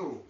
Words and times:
So, 0.00 0.22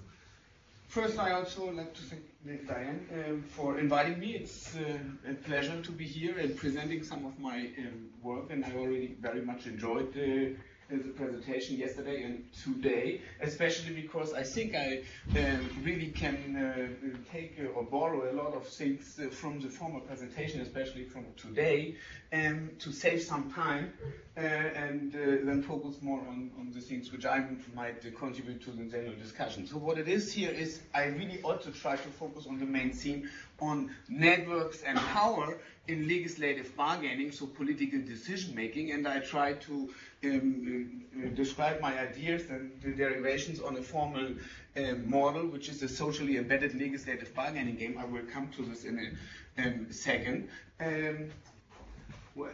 first 0.89 1.17
I 1.21 1.31
also 1.31 1.71
like 1.71 1.95
to 1.95 2.03
thank 2.03 2.67
Diane 2.67 3.07
um, 3.15 3.45
for 3.57 3.79
inviting 3.79 4.19
me. 4.19 4.31
It's 4.35 4.75
uh, 4.75 5.31
a 5.31 5.35
pleasure 5.35 5.81
to 5.81 5.93
be 5.93 6.05
here 6.05 6.37
and 6.41 6.57
presenting 6.57 7.05
some 7.05 7.25
of 7.25 7.39
my 7.39 7.59
um, 7.79 8.09
work, 8.21 8.47
and 8.51 8.65
I 8.65 8.73
already 8.73 9.15
very 9.21 9.43
much 9.43 9.69
enjoyed 9.69 10.11
uh, 10.17 10.59
the 10.97 11.09
presentation 11.11 11.77
yesterday 11.77 12.23
and 12.23 12.45
today, 12.65 13.21
especially 13.41 13.95
because 13.95 14.33
I 14.33 14.43
think 14.43 14.75
I 14.75 15.03
um, 15.39 15.71
really 15.83 16.09
can 16.09 16.57
uh, 16.57 17.11
take 17.33 17.59
uh, 17.61 17.69
or 17.69 17.85
borrow 17.85 18.31
a 18.31 18.35
lot 18.35 18.55
of 18.55 18.67
things 18.67 19.19
uh, 19.19 19.31
from 19.31 19.61
the 19.61 19.69
former 19.69 20.01
presentation, 20.01 20.61
especially 20.61 21.05
from 21.05 21.27
today, 21.37 21.97
um, 22.33 22.71
to 22.81 22.93
save 22.93 23.23
some 23.23 23.51
time 23.53 23.93
uh, 24.37 24.41
and 24.41 25.15
uh, 25.15 25.19
then 25.45 25.63
focus 25.63 25.97
more 26.03 26.21
on, 26.21 26.51
on 26.59 26.73
the 26.73 26.81
things 26.81 27.13
which 27.13 27.25
I 27.25 27.45
might 27.75 28.03
contribute 28.17 28.63
to 28.63 28.71
the 28.71 28.85
general 28.85 29.15
discussion. 29.15 29.67
So 29.67 29.77
what 29.77 29.99
it 29.99 30.09
is 30.09 30.33
here 30.33 30.51
is 30.51 30.81
I 30.95 31.05
really 31.07 31.41
ought 31.43 31.63
to 31.63 31.71
try 31.71 31.97
to 31.97 32.09
focus 32.09 32.47
on 32.47 32.59
the 32.59 32.67
main 32.67 32.93
theme 32.93 33.29
on 33.61 33.91
networks 34.09 34.83
and 34.83 34.99
power 34.99 35.59
in 35.89 36.07
legislative 36.09 36.75
bargaining, 36.77 37.33
so 37.33 37.47
political 37.47 38.01
decision 38.01 38.55
making, 38.55 38.93
and 38.93 39.07
I 39.09 39.19
try 39.21 39.55
to 39.55 39.91
um, 40.25 41.03
uh, 41.17 41.29
describe 41.35 41.81
my 41.81 41.99
ideas 41.99 42.49
and 42.51 42.71
the 42.83 42.93
derivations 42.93 43.61
on 43.61 43.77
a 43.77 43.83
formal 43.83 44.29
um, 44.77 45.11
model, 45.11 45.47
which 45.47 45.69
is 45.69 45.83
a 45.83 45.89
socially 45.89 46.37
embedded 46.37 46.75
legislative 46.75 47.35
bargaining 47.35 47.77
game. 47.77 47.99
I 47.99 48.05
will 48.05 48.25
come 48.33 48.49
to 48.57 48.63
this 48.63 48.85
in 48.85 48.99
a 49.59 49.63
um, 49.63 49.87
second. 49.91 50.49
Um, 50.79 51.31
well, 52.35 52.51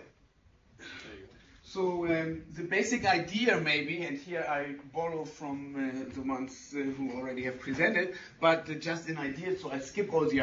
so 1.64 2.06
um, 2.06 2.42
the 2.54 2.62
basic 2.62 3.04
idea 3.04 3.60
maybe, 3.60 4.02
and 4.04 4.16
here 4.16 4.46
I 4.48 4.76
borrow 4.94 5.24
from 5.24 5.74
uh, 5.76 6.14
the 6.14 6.22
ones 6.22 6.72
uh, 6.74 6.78
who 6.78 7.12
already 7.12 7.42
have 7.44 7.60
presented, 7.60 8.14
but 8.40 8.70
uh, 8.70 8.74
just 8.74 9.08
an 9.08 9.18
idea, 9.18 9.58
so 9.58 9.70
I 9.70 9.80
skip 9.80 10.12
all 10.12 10.24
the. 10.24 10.40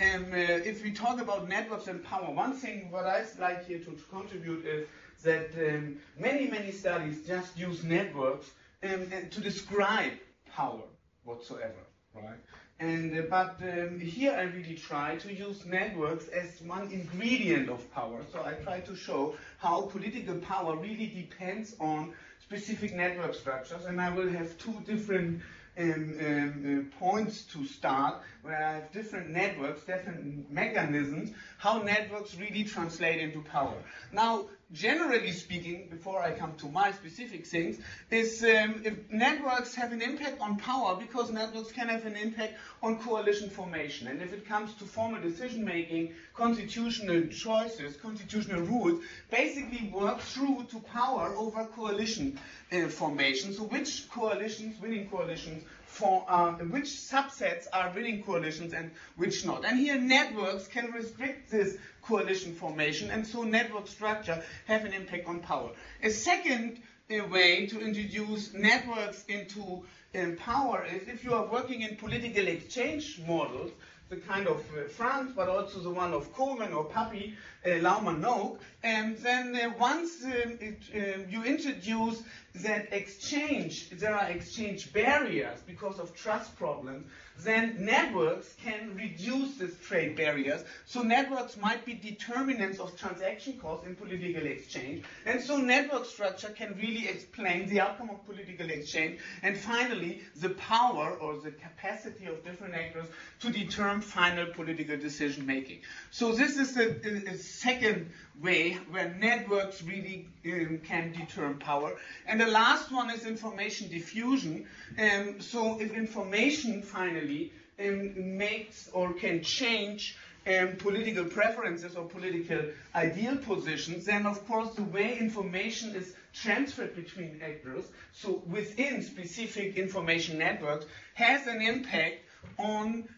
And 0.00 0.34
uh, 0.34 0.36
if 0.36 0.82
we 0.82 0.90
talk 0.90 1.20
about 1.20 1.48
networks 1.48 1.86
and 1.86 2.04
power, 2.04 2.30
one 2.30 2.52
thing 2.52 2.90
what 2.90 3.06
I'd 3.06 3.26
like 3.38 3.66
here 3.66 3.78
to 3.78 3.96
contribute 4.10 4.66
is 4.66 4.88
that 5.22 5.50
um, 5.56 5.96
many, 6.18 6.46
many 6.48 6.72
studies 6.72 7.26
just 7.26 7.56
use 7.58 7.84
networks 7.84 8.50
um, 8.82 9.06
to 9.30 9.40
describe 9.40 10.12
power 10.54 10.82
whatsoever, 11.24 11.84
right? 12.14 12.38
And, 12.80 13.16
uh, 13.16 13.22
but 13.30 13.56
um, 13.62 14.00
here 14.00 14.32
I 14.32 14.42
really 14.42 14.74
try 14.74 15.16
to 15.16 15.32
use 15.32 15.64
networks 15.64 16.26
as 16.28 16.60
one 16.60 16.90
ingredient 16.90 17.68
of 17.68 17.90
power. 17.92 18.20
So 18.32 18.44
I 18.44 18.54
try 18.54 18.80
to 18.80 18.96
show 18.96 19.36
how 19.58 19.82
political 19.82 20.34
power 20.36 20.76
really 20.76 21.06
depends 21.06 21.76
on 21.78 22.12
specific 22.42 22.94
network 22.94 23.34
structures. 23.34 23.84
And 23.84 24.00
I 24.00 24.10
will 24.10 24.28
have 24.28 24.58
two 24.58 24.74
different 24.84 25.40
um, 25.78 26.14
um, 26.20 26.90
uh, 26.92 26.98
points 26.98 27.42
to 27.46 27.64
start 27.64 28.22
where 28.42 28.56
I 28.56 28.74
have 28.74 28.92
different 28.92 29.30
networks, 29.30 29.82
different 29.82 30.50
mechanisms, 30.50 31.32
how 31.58 31.82
networks 31.82 32.36
really 32.36 32.64
translate 32.64 33.20
into 33.20 33.40
power. 33.40 33.74
Now, 34.12 34.46
generally 34.74 35.30
speaking, 35.30 35.88
before 35.88 36.20
I 36.20 36.32
come 36.32 36.54
to 36.56 36.66
my 36.66 36.90
specific 36.92 37.46
things, 37.46 37.78
is 38.10 38.42
um, 38.42 38.82
if 38.84 38.94
networks 39.10 39.74
have 39.76 39.92
an 39.92 40.02
impact 40.02 40.40
on 40.40 40.56
power 40.56 40.96
because 40.96 41.30
networks 41.30 41.72
can 41.72 41.88
have 41.88 42.04
an 42.04 42.16
impact 42.16 42.54
on 42.82 42.98
coalition 42.98 43.48
formation. 43.48 44.08
And 44.08 44.20
if 44.20 44.32
it 44.32 44.46
comes 44.46 44.74
to 44.74 44.84
formal 44.84 45.20
decision 45.20 45.64
making, 45.64 46.12
constitutional 46.34 47.28
choices, 47.28 47.96
constitutional 47.96 48.62
rules, 48.62 49.02
basically 49.30 49.90
work 49.94 50.20
through 50.20 50.66
to 50.70 50.80
power 50.80 51.34
over 51.36 51.64
coalition 51.66 52.38
uh, 52.72 52.88
formation. 52.88 53.52
So 53.54 53.62
which 53.62 54.10
coalitions, 54.10 54.80
winning 54.80 55.08
coalitions, 55.08 55.62
for 55.94 56.24
uh, 56.28 56.52
which 56.54 56.86
subsets 56.86 57.66
are 57.72 57.92
winning 57.94 58.20
coalitions 58.24 58.72
and 58.72 58.90
which 59.16 59.46
not. 59.46 59.64
And 59.64 59.78
here 59.78 59.96
networks 59.96 60.66
can 60.66 60.90
restrict 60.90 61.52
this 61.52 61.76
coalition 62.02 62.52
formation, 62.54 63.10
and 63.10 63.24
so 63.24 63.44
network 63.44 63.86
structure 63.86 64.42
have 64.66 64.84
an 64.84 64.92
impact 64.92 65.28
on 65.28 65.38
power. 65.38 65.70
A 66.02 66.10
second 66.10 66.82
uh, 67.10 67.24
way 67.28 67.66
to 67.66 67.80
introduce 67.80 68.52
networks 68.52 69.24
into 69.26 69.84
um, 70.16 70.36
power 70.36 70.84
is 70.84 71.06
if 71.06 71.22
you 71.22 71.32
are 71.32 71.46
working 71.46 71.82
in 71.82 71.94
political 71.96 72.48
exchange 72.48 73.20
models, 73.26 73.70
the 74.10 74.16
kind 74.16 74.46
of 74.46 74.58
uh, 74.76 74.88
France, 74.88 75.32
but 75.34 75.48
also 75.48 75.80
the 75.80 75.90
one 75.90 76.12
of 76.12 76.32
Coleman 76.32 76.72
or 76.72 76.84
Pappi, 76.84 77.32
uh, 77.64 77.68
Laumann 77.80 78.20
Knoke, 78.20 78.60
and 78.82 79.16
then 79.18 79.56
uh, 79.56 79.72
once 79.78 80.22
um, 80.24 80.58
it, 80.60 80.78
um, 80.94 81.24
you 81.28 81.42
introduce 81.44 82.22
that 82.56 82.92
exchange, 82.92 83.90
there 83.90 84.14
are 84.14 84.28
exchange 84.28 84.92
barriers 84.92 85.58
because 85.66 85.98
of 85.98 86.14
trust 86.14 86.56
problems, 86.56 87.06
then 87.40 87.84
networks 87.84 88.54
can 88.62 88.94
reduce 88.94 89.56
these 89.56 89.76
trade 89.78 90.16
barriers. 90.16 90.64
So 90.86 91.02
networks 91.02 91.56
might 91.56 91.84
be 91.84 91.94
determinants 91.94 92.78
of 92.78 92.96
transaction 92.96 93.58
costs 93.58 93.86
in 93.86 93.96
political 93.96 94.46
exchange. 94.46 95.04
And 95.26 95.40
so 95.40 95.56
network 95.56 96.06
structure 96.06 96.48
can 96.48 96.74
really 96.80 97.08
explain 97.08 97.68
the 97.68 97.80
outcome 97.80 98.10
of 98.10 98.24
political 98.24 98.70
exchange. 98.70 99.20
And 99.42 99.56
finally, 99.58 100.22
the 100.36 100.50
power 100.50 101.16
or 101.20 101.38
the 101.38 101.50
capacity 101.50 102.26
of 102.26 102.44
different 102.44 102.74
actors 102.74 103.06
to 103.40 103.50
determine 103.50 104.00
final 104.00 104.46
political 104.46 104.96
decision 104.96 105.44
making. 105.44 105.80
So 106.10 106.32
this 106.32 106.56
is 106.56 106.76
a 106.76 107.36
second 107.36 108.10
way 108.42 108.72
where 108.90 109.14
networks 109.20 109.82
really 109.82 110.28
um, 110.46 110.80
can 110.84 111.12
determine 111.12 111.58
power. 111.58 111.96
And 112.26 112.40
the 112.40 112.46
last 112.46 112.90
one 112.90 113.10
is 113.10 113.26
information 113.26 113.88
diffusion. 113.88 114.66
Um, 114.98 115.40
so 115.40 115.80
if 115.80 115.94
information 115.94 116.82
finally 116.82 117.52
um, 117.78 118.36
makes 118.36 118.88
or 118.92 119.12
can 119.12 119.42
change 119.42 120.16
um, 120.46 120.76
political 120.76 121.24
preferences 121.24 121.96
or 121.96 122.04
political 122.04 122.60
ideal 122.94 123.36
positions, 123.36 124.04
then 124.04 124.26
of 124.26 124.46
course 124.46 124.74
the 124.74 124.82
way 124.82 125.18
information 125.18 125.94
is 125.94 126.14
transferred 126.34 126.94
between 126.96 127.40
actors, 127.42 127.84
so 128.12 128.42
within 128.48 129.02
specific 129.02 129.76
information 129.76 130.38
networks, 130.38 130.84
has 131.14 131.46
an 131.46 131.62
impact 131.62 132.18
on 132.58 133.08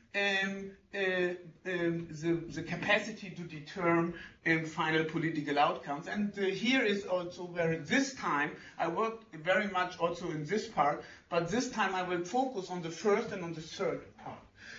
the, 1.65 2.41
the, 2.55 2.63
capacity 2.63 3.31
to 3.31 3.43
determine 3.43 4.15
um, 4.47 4.65
final 4.65 5.05
political 5.05 5.59
outcomes. 5.59 6.09
And 6.09 6.33
uh, 6.39 6.43
here 6.43 6.83
is 6.83 7.05
also 7.05 7.43
where 7.43 7.77
this 7.79 8.15
time 8.15 8.53
I 8.79 8.89
worked 8.89 9.35
very 9.35 9.69
much 9.69 9.99
also 9.99 10.31
in 10.31 10.47
this 10.47 10.69
part, 10.69 11.05
but 11.29 11.49
this 11.49 11.69
time 11.71 11.95
I 11.95 12.03
will 12.03 12.25
focus 12.25 12.71
on 12.71 12.83
the 12.83 12.91
first 12.91 13.33
and 13.33 13.45
on 13.45 13.53
the 13.53 13.61
third 13.61 14.01
part. 14.19 14.39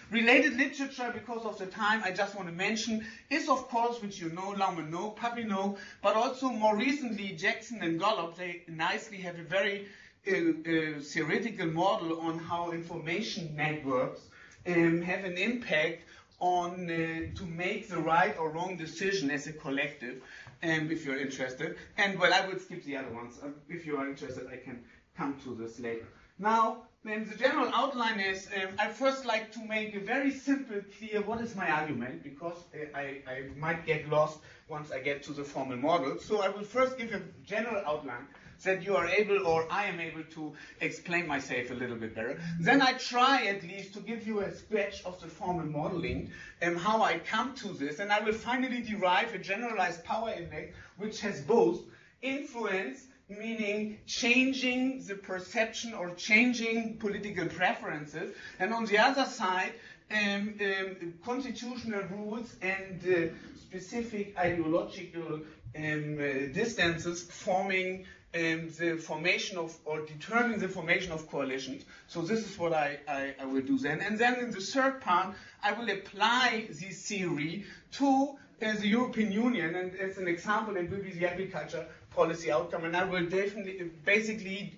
Related 0.10 0.58
literature, 0.58 1.12
because 1.14 1.46
of 1.46 1.58
the 1.60 1.66
time, 1.66 2.02
I 2.04 2.12
just 2.12 2.34
want 2.34 2.48
to 2.48 2.56
mention, 2.56 3.06
is 3.30 3.50
of 3.50 3.68
course, 3.68 4.02
which 4.02 4.20
you 4.22 4.30
know, 4.30 4.54
Knoke, 4.54 5.20
Papineau, 5.20 5.78
but 6.02 6.16
also 6.16 6.50
more 6.50 6.78
recently, 6.78 7.34
Jackson 7.34 7.84
and 7.84 8.00
Golub, 8.00 8.38
they 8.38 8.64
nicely 8.70 9.18
have 9.18 9.38
a 9.38 9.44
very 9.44 9.88
uh, 10.26 10.32
uh, 10.32 11.02
theoretical 11.02 11.68
model 11.68 12.22
on 12.22 12.40
how 12.40 12.72
information 12.72 13.54
networks 13.56 14.22
um, 14.68 15.02
have 15.02 15.24
an 15.24 15.38
impact 15.38 16.04
on 16.40 16.90
uh, 16.90 17.38
to 17.38 17.46
make 17.46 17.90
the 17.90 17.98
right 17.98 18.38
or 18.38 18.50
wrong 18.52 18.78
decision 18.78 19.32
as 19.32 19.48
a 19.48 19.54
collective, 19.54 20.22
um, 20.64 20.92
if 20.92 21.06
you're 21.06 21.20
interested. 21.20 21.78
And 21.98 22.20
well, 22.20 22.34
I 22.34 22.48
will 22.48 22.60
skip 22.60 22.84
the 22.84 22.98
other 22.98 23.12
ones. 23.12 23.40
Uh, 23.44 23.50
if 23.70 23.86
you 23.86 23.98
are 23.98 24.08
interested, 24.08 24.48
I 24.52 24.58
can 24.58 24.84
come 25.16 25.40
to 25.44 25.56
this 25.56 25.80
later. 25.80 26.08
Now, 26.40 26.84
then 27.04 27.28
the 27.28 27.36
general 27.36 27.72
outline 27.74 28.20
is, 28.20 28.48
um, 28.56 28.74
I 28.78 28.90
first 28.90 29.26
like 29.26 29.52
to 29.54 29.66
make 29.66 29.96
a 29.96 30.00
very 30.00 30.32
simple, 30.32 30.82
clear, 30.98 31.22
what 31.22 31.42
is 31.42 31.56
my 31.56 31.70
argument, 31.70 32.22
because 32.22 32.58
uh, 32.76 32.96
I, 32.96 33.22
I 33.28 33.44
might 33.58 33.86
get 33.86 34.10
lost 34.10 34.40
once 34.68 34.92
I 34.92 35.00
get 35.00 35.24
to 35.24 35.34
the 35.34 35.44
formal 35.44 35.78
model. 35.78 36.20
So 36.20 36.42
I 36.42 36.50
will 36.50 36.64
first 36.64 36.98
give 36.98 37.14
a 37.14 37.22
general 37.44 37.82
outline 37.86 38.28
that 38.64 38.84
you 38.84 38.96
are 38.96 39.08
able 39.08 39.46
or 39.46 39.68
I 39.72 39.86
am 39.86 40.00
able 40.00 40.24
to 40.36 40.54
explain 40.82 41.28
myself 41.28 41.70
a 41.72 41.74
little 41.74 41.96
bit 41.96 42.16
better. 42.16 42.40
Then 42.60 42.82
I 42.82 42.94
try 42.94 43.46
at 43.48 43.64
least 43.64 43.94
to 43.94 44.00
give 44.00 44.26
you 44.28 44.42
a 44.42 44.54
sketch 44.54 45.04
of 45.06 45.20
the 45.22 45.28
formal 45.28 45.66
modeling 45.66 46.32
and 46.62 46.78
how 46.78 47.02
I 47.02 47.20
come 47.20 47.54
to 47.56 47.70
this, 47.70 48.00
and 48.00 48.12
I 48.12 48.20
will 48.22 48.34
finally 48.34 48.82
derive 48.82 49.34
a 49.34 49.40
generalized 49.40 50.04
power 50.04 50.32
index 50.32 50.76
which 50.98 51.22
has 51.22 51.42
both 51.42 51.82
influence 52.22 53.08
meaning 53.30 53.98
changing 54.06 55.04
the 55.06 55.16
perception 55.16 55.94
or 55.94 56.12
changing 56.16 56.98
political 56.98 57.46
preferences, 57.48 58.34
and 58.60 58.74
on 58.74 58.86
the 58.86 58.98
other 58.98 59.26
side, 59.26 59.74
um, 60.10 60.58
um, 60.62 61.14
constitutional 61.26 62.04
rules 62.04 62.56
and 62.62 63.02
uh, 63.06 63.34
specific 63.60 64.38
ideological 64.38 65.42
um, 65.76 66.18
uh, 66.18 66.54
distances 66.54 67.24
forming 67.24 68.06
um, 68.38 68.70
the 68.78 68.98
formation 68.98 69.58
of, 69.58 69.76
or 69.86 70.02
determine 70.02 70.60
the 70.60 70.70
formation 70.70 71.12
of 71.12 71.28
coalitions. 71.28 71.86
So 72.08 72.22
this 72.22 72.46
is 72.48 72.58
what 72.60 72.74
I, 72.74 73.00
I, 73.08 73.34
I, 73.42 73.46
will 73.46 73.62
do 73.62 73.78
then. 73.80 74.02
And 74.02 74.18
then 74.20 74.36
in 74.36 74.52
the 74.52 74.60
third 74.60 75.02
part, 75.02 75.36
I 75.64 75.72
will 75.74 75.90
apply 75.90 76.68
this 76.70 77.08
theory 77.08 77.66
to 77.94 78.36
uh, 78.62 78.74
the 78.74 78.88
European 78.88 79.32
Union, 79.32 79.76
and 79.76 79.96
as 79.96 80.18
an 80.18 80.28
example, 80.28 80.78
it 80.78 80.90
will 80.90 81.02
be 81.02 81.12
the 81.12 81.28
agriculture 81.28 81.86
policy 82.12 82.52
outcome. 82.52 82.86
And 82.86 82.96
I 82.96 83.06
will 83.06 83.26
definitely, 83.26 83.92
basically, 84.06 84.78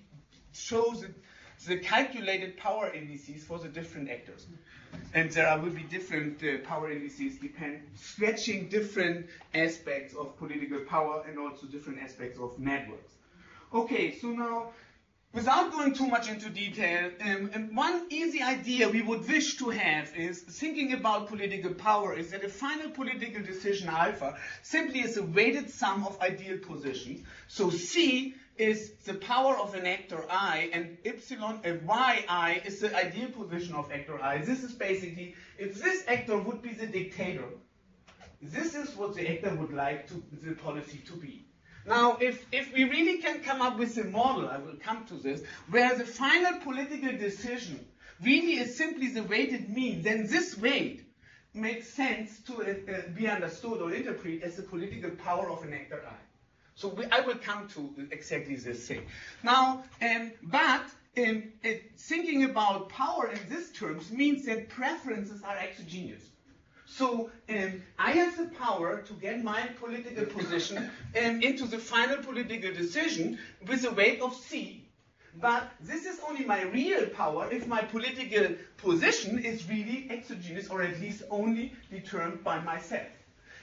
show 0.52 0.94
the, 0.94 1.10
the 1.66 1.78
calculated 1.78 2.56
power 2.56 2.90
indices 2.90 3.44
for 3.44 3.58
the 3.58 3.68
different 3.68 4.10
actors. 4.10 4.46
And 5.12 5.30
there 5.32 5.58
will 5.58 5.70
be 5.70 5.82
different 5.82 6.42
uh, 6.42 6.66
power 6.66 6.90
indices 6.90 7.36
depend, 7.38 7.82
stretching 7.94 8.68
different 8.68 9.26
aspects 9.54 10.14
of 10.14 10.36
political 10.38 10.80
power 10.80 11.24
and 11.28 11.38
also 11.38 11.66
different 11.66 12.00
aspects 12.00 12.38
of 12.38 12.58
networks. 12.58 13.19
Okay, 13.72 14.18
so 14.18 14.28
now 14.28 14.72
Without 15.32 15.70
going 15.70 15.94
too 15.94 16.08
much 16.08 16.28
into 16.28 16.50
detail, 16.50 17.08
um, 17.20 17.70
one 17.72 18.06
easy 18.10 18.42
idea 18.42 18.88
we 18.88 19.00
would 19.00 19.28
wish 19.28 19.58
to 19.58 19.70
have 19.70 20.12
is 20.16 20.40
thinking 20.40 20.92
about 20.92 21.28
political 21.28 21.72
power 21.72 22.16
is 22.16 22.32
that 22.32 22.42
a 22.42 22.48
final 22.48 22.90
political 22.90 23.40
decision 23.40 23.88
alpha 23.88 24.36
simply 24.64 25.02
is 25.02 25.16
a 25.16 25.22
weighted 25.22 25.70
sum 25.70 26.04
of 26.04 26.20
ideal 26.20 26.58
positions. 26.58 27.24
So 27.46 27.70
C 27.70 28.34
is 28.56 28.90
the 29.04 29.14
power 29.14 29.56
of 29.56 29.74
an 29.74 29.86
actor 29.86 30.24
I, 30.28 30.68
and 30.72 30.98
epsilon 31.04 31.60
uh, 31.64 32.24
yi 32.28 32.62
is 32.64 32.80
the 32.80 32.92
ideal 32.96 33.28
position 33.28 33.76
of 33.76 33.92
actor 33.92 34.20
I. 34.20 34.38
This 34.38 34.64
is 34.64 34.72
basically 34.72 35.36
if 35.58 35.80
this 35.80 36.02
actor 36.08 36.38
would 36.38 36.60
be 36.60 36.72
the 36.72 36.88
dictator, 36.88 37.46
this 38.42 38.74
is 38.74 38.96
what 38.96 39.14
the 39.14 39.28
actor 39.28 39.54
would 39.54 39.72
like 39.72 40.08
to, 40.08 40.20
the 40.42 40.56
policy 40.56 40.98
to 41.06 41.12
be. 41.12 41.46
Now, 41.86 42.18
if, 42.20 42.44
if 42.52 42.72
we 42.74 42.84
really 42.84 43.18
can 43.18 43.40
come 43.40 43.62
up 43.62 43.78
with 43.78 43.96
a 43.98 44.04
model, 44.04 44.48
I 44.48 44.58
will 44.58 44.76
come 44.80 45.06
to 45.06 45.14
this, 45.14 45.42
where 45.70 45.96
the 45.96 46.04
final 46.04 46.60
political 46.60 47.12
decision 47.12 47.84
really 48.22 48.54
is 48.58 48.76
simply 48.76 49.08
the 49.08 49.22
weighted 49.22 49.70
mean, 49.70 50.02
then 50.02 50.26
this 50.26 50.58
weight 50.58 51.04
makes 51.54 51.88
sense 51.88 52.38
to 52.40 52.62
uh, 52.62 52.92
uh, 52.92 53.00
be 53.14 53.26
understood 53.28 53.80
or 53.80 53.92
interpreted 53.92 54.42
as 54.42 54.56
the 54.56 54.62
political 54.62 55.10
power 55.10 55.50
of 55.50 55.62
an 55.62 55.72
actor 55.72 56.02
I. 56.06 56.12
So 56.74 56.88
we, 56.88 57.06
I 57.06 57.20
will 57.20 57.36
come 57.36 57.68
to 57.68 58.08
exactly 58.10 58.56
this 58.56 58.86
thing. 58.86 59.06
Now, 59.42 59.84
um, 60.00 60.32
but 60.42 60.84
um, 61.18 61.42
uh, 61.64 61.68
thinking 61.96 62.44
about 62.44 62.88
power 62.88 63.30
in 63.32 63.38
these 63.48 63.72
terms 63.72 64.10
means 64.12 64.46
that 64.46 64.68
preferences 64.68 65.42
are 65.42 65.56
exogenous. 65.56 66.29
So 66.96 67.30
um, 67.48 67.82
I 67.98 68.10
have 68.12 68.36
the 68.36 68.46
power 68.46 69.02
to 69.02 69.12
get 69.14 69.44
my 69.44 69.62
political 69.78 70.26
position 70.26 70.76
um, 70.78 71.40
into 71.40 71.66
the 71.66 71.78
final 71.78 72.16
political 72.18 72.72
decision 72.72 73.38
with 73.66 73.84
a 73.84 73.92
weight 73.92 74.20
of 74.20 74.34
C. 74.34 74.84
But 75.40 75.70
this 75.80 76.04
is 76.04 76.20
only 76.28 76.44
my 76.44 76.62
real 76.62 77.06
power 77.06 77.48
if 77.52 77.68
my 77.68 77.82
political 77.82 78.56
position 78.76 79.38
is 79.38 79.68
really 79.68 80.08
exogenous 80.10 80.68
or 80.68 80.82
at 80.82 81.00
least 81.00 81.22
only 81.30 81.72
determined 81.90 82.42
by 82.42 82.60
myself. 82.60 83.06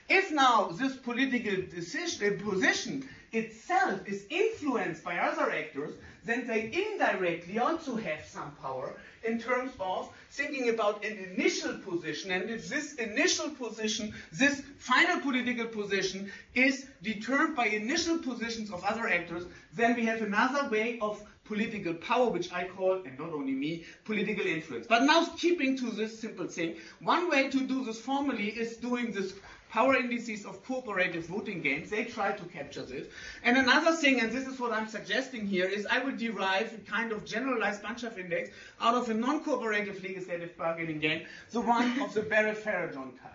If 0.08 0.32
now 0.32 0.70
this 0.70 0.96
political 0.96 1.58
decision, 1.70 2.40
uh, 2.40 2.50
position 2.50 3.10
itself 3.34 4.08
is 4.08 4.26
influenced 4.30 5.04
by 5.04 5.18
other 5.20 5.52
actors, 5.52 5.94
then 6.28 6.46
they 6.46 6.66
indirectly 6.72 7.58
also 7.60 7.96
have 7.96 8.26
some 8.26 8.52
power 8.62 8.96
in 9.24 9.40
terms 9.40 9.72
of 9.80 10.10
thinking 10.32 10.70
about 10.70 11.04
an 11.04 11.18
initial 11.18 11.78
position. 11.80 12.32
And 12.32 12.50
if 12.50 12.68
this 12.70 12.96
initial 12.96 13.50
position, 13.52 14.14
this 14.32 14.62
final 14.78 15.20
political 15.22 15.66
position, 15.66 16.32
is 16.54 16.86
determined 17.02 17.56
by 17.56 17.68
initial 17.68 18.20
positions 18.20 18.72
of 18.72 18.84
other 18.84 19.08
actors, 19.08 19.46
then 19.74 19.96
we 19.96 20.06
have 20.06 20.22
another 20.22 20.70
way 20.70 21.00
of 21.02 21.22
political 21.46 21.94
power, 21.94 22.30
which 22.30 22.52
I 22.52 22.68
call, 22.68 23.02
and 23.06 23.18
not 23.18 23.32
only 23.32 23.54
me, 23.54 23.86
political 24.04 24.46
influence. 24.46 24.86
But 24.86 25.04
now 25.04 25.26
keeping 25.38 25.78
to 25.78 25.92
this 25.92 26.20
simple 26.20 26.48
thing, 26.48 26.76
one 27.00 27.30
way 27.30 27.50
to 27.50 27.60
do 27.66 27.86
this 27.86 28.00
formally 28.00 28.50
is 28.50 28.78
doing 28.78 29.12
this 29.12 29.34
power 29.70 29.96
indices 29.96 30.46
of 30.46 30.64
cooperative 30.66 31.26
voting 31.26 31.62
games. 31.62 31.90
They 31.90 32.06
try 32.06 32.32
to 32.32 32.44
capture 32.46 32.84
this. 32.84 33.08
And 33.44 33.58
another 33.58 33.96
thing, 33.96 34.20
and 34.22 34.32
this 34.32 34.48
is 34.48 34.60
what 34.60 34.72
I'm 34.72 34.88
suggesting 34.88 35.46
here, 35.46 35.66
is 35.66 35.86
I 35.86 36.04
would 36.04 36.18
derive 36.18 36.74
a 36.74 36.90
kind 36.90 37.12
of 37.12 37.26
generalized 37.26 37.84
Banzhaf 37.84 38.18
index 38.18 38.50
out 38.82 38.96
of 38.96 39.10
a 39.10 39.14
non-cooperative 39.14 40.02
legislative 40.04 40.58
bargaining 40.58 41.00
game, 41.00 41.26
the 41.52 41.62
one 41.62 42.00
of 42.02 42.14
the 42.14 42.22
Baron-Ferejohn 42.22 43.20
type. 43.22 43.34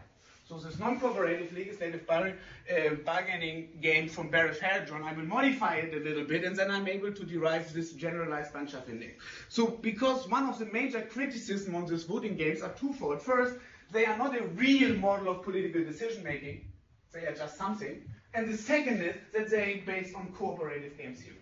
So 0.49 0.59
this 0.59 0.79
non-cooperative 0.79 1.57
legislative 1.57 2.07
bar 2.07 2.33
uh, 2.71 2.95
bargaining 3.07 3.69
game 3.81 4.09
from 4.09 4.29
Baron-Ferejohn, 4.29 5.03
I 5.03 5.15
will 5.15 5.25
modify 5.25 5.77
it 5.77 5.95
a 5.95 6.01
little 6.01 6.25
bit, 6.25 6.45
and 6.45 6.55
then 6.55 6.71
I'm 6.71 6.87
able 6.89 7.13
to 7.13 7.25
derive 7.25 7.73
this 7.73 7.93
generalized 7.93 8.53
Banzhaf 8.53 8.89
index. 8.89 9.23
So 9.49 9.67
because 9.67 10.29
one 10.29 10.49
of 10.49 10.59
the 10.59 10.67
major 10.67 11.01
criticisms 11.01 11.75
on 11.75 11.87
these 11.87 12.05
voting 12.05 12.37
games 12.37 12.61
are 12.61 12.73
twofold. 12.75 13.23
First, 13.23 13.57
they 13.93 14.07
are 14.07 14.17
not 14.17 14.37
a 14.37 14.43
real 14.43 14.97
model 14.97 15.29
of 15.29 15.43
political 15.43 15.85
decision 15.85 16.25
making. 16.25 16.65
They 17.13 17.27
are 17.27 17.35
just 17.35 17.57
something. 17.57 18.03
And 18.35 18.53
the 18.53 18.57
second 18.57 19.03
is 19.03 19.17
that 19.35 19.51
they 19.51 19.75
are 19.75 19.87
based 19.87 20.15
on 20.15 20.33
cooperative 20.33 20.97
game 20.97 21.15
theory. 21.15 21.37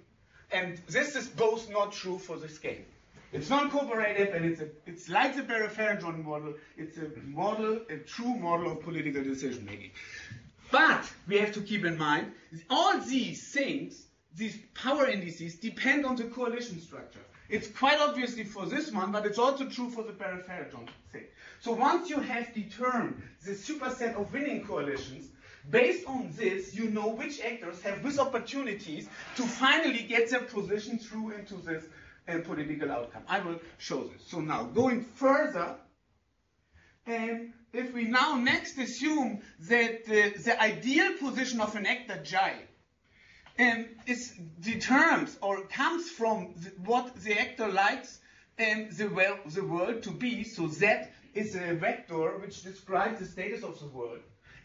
And 0.52 0.78
this 0.88 1.14
is 1.14 1.28
both 1.28 1.70
not 1.70 1.92
true 1.92 2.18
for 2.18 2.36
this 2.36 2.58
game. 2.58 2.84
It's 3.32 3.48
non-cooperative 3.48 4.34
and 4.34 4.44
it's, 4.44 4.60
a, 4.60 4.68
it's 4.86 5.08
like 5.08 5.36
the 5.36 5.44
Baron-Ferejohn 5.44 6.24
model. 6.24 6.54
It's 6.76 6.96
a 6.98 7.08
model, 7.24 7.80
a 7.88 7.98
true 7.98 8.34
model 8.34 8.72
of 8.72 8.82
political 8.82 9.22
decision 9.22 9.64
making. 9.64 9.92
But 10.72 11.08
we 11.28 11.38
have 11.38 11.52
to 11.52 11.60
keep 11.60 11.84
in 11.84 11.96
mind, 11.96 12.32
all 12.68 12.98
these 13.00 13.52
things, 13.52 14.06
these 14.34 14.58
power 14.74 15.06
indices, 15.06 15.56
depend 15.56 16.04
on 16.04 16.16
the 16.16 16.24
coalition 16.24 16.80
structure. 16.80 17.20
It's 17.50 17.66
quite 17.68 17.98
obviously 17.98 18.44
for 18.44 18.64
this 18.64 18.92
one, 18.92 19.10
but 19.10 19.26
it's 19.26 19.38
also 19.38 19.68
true 19.68 19.90
for 19.90 20.04
the 20.04 20.12
Baron-Ferejohn 20.12 20.88
thing. 21.12 21.24
So 21.60 21.72
once 21.72 22.08
you 22.08 22.20
have 22.20 22.54
determined 22.54 23.20
the 23.44 23.52
superset 23.52 24.14
of 24.14 24.32
winning 24.32 24.64
coalitions, 24.64 25.28
based 25.68 26.06
on 26.06 26.30
this, 26.36 26.74
you 26.74 26.90
know 26.90 27.08
which 27.08 27.40
actors 27.40 27.82
have 27.82 28.04
which 28.04 28.18
opportunities 28.18 29.08
to 29.36 29.42
finally 29.42 30.04
get 30.04 30.30
their 30.30 30.42
position 30.42 30.98
through 30.98 31.32
into 31.32 31.54
this 31.56 31.84
uh, 32.28 32.38
political 32.44 32.90
outcome. 32.92 33.22
I 33.28 33.40
will 33.40 33.58
show 33.78 34.04
this. 34.04 34.22
So 34.28 34.40
now, 34.40 34.64
going 34.64 35.02
further, 35.02 35.74
and 37.06 37.52
if 37.72 37.92
we 37.92 38.04
now 38.04 38.36
next 38.36 38.78
assume 38.78 39.40
that 39.68 40.02
uh, 40.06 40.38
the 40.44 40.56
ideal 40.62 41.14
position 41.18 41.60
of 41.60 41.74
an 41.74 41.86
actor 41.86 42.20
J 42.22 42.52
um, 43.60 43.86
is 44.06 44.32
determines 44.60 45.36
or 45.42 45.62
comes 45.66 46.08
from 46.10 46.54
the, 46.56 46.70
what 46.84 47.14
the 47.16 47.38
actor 47.38 47.68
likes 47.68 48.20
um, 48.58 48.88
the, 48.90 49.06
well, 49.08 49.38
the 49.46 49.64
world 49.64 50.02
to 50.02 50.10
be, 50.10 50.44
so 50.44 50.68
Z 50.68 50.86
is 51.34 51.54
a 51.54 51.74
vector 51.74 52.38
which 52.38 52.62
describes 52.62 53.20
the 53.20 53.26
status 53.26 53.62
of 53.62 53.78
the 53.78 53.86
world. 53.86 54.20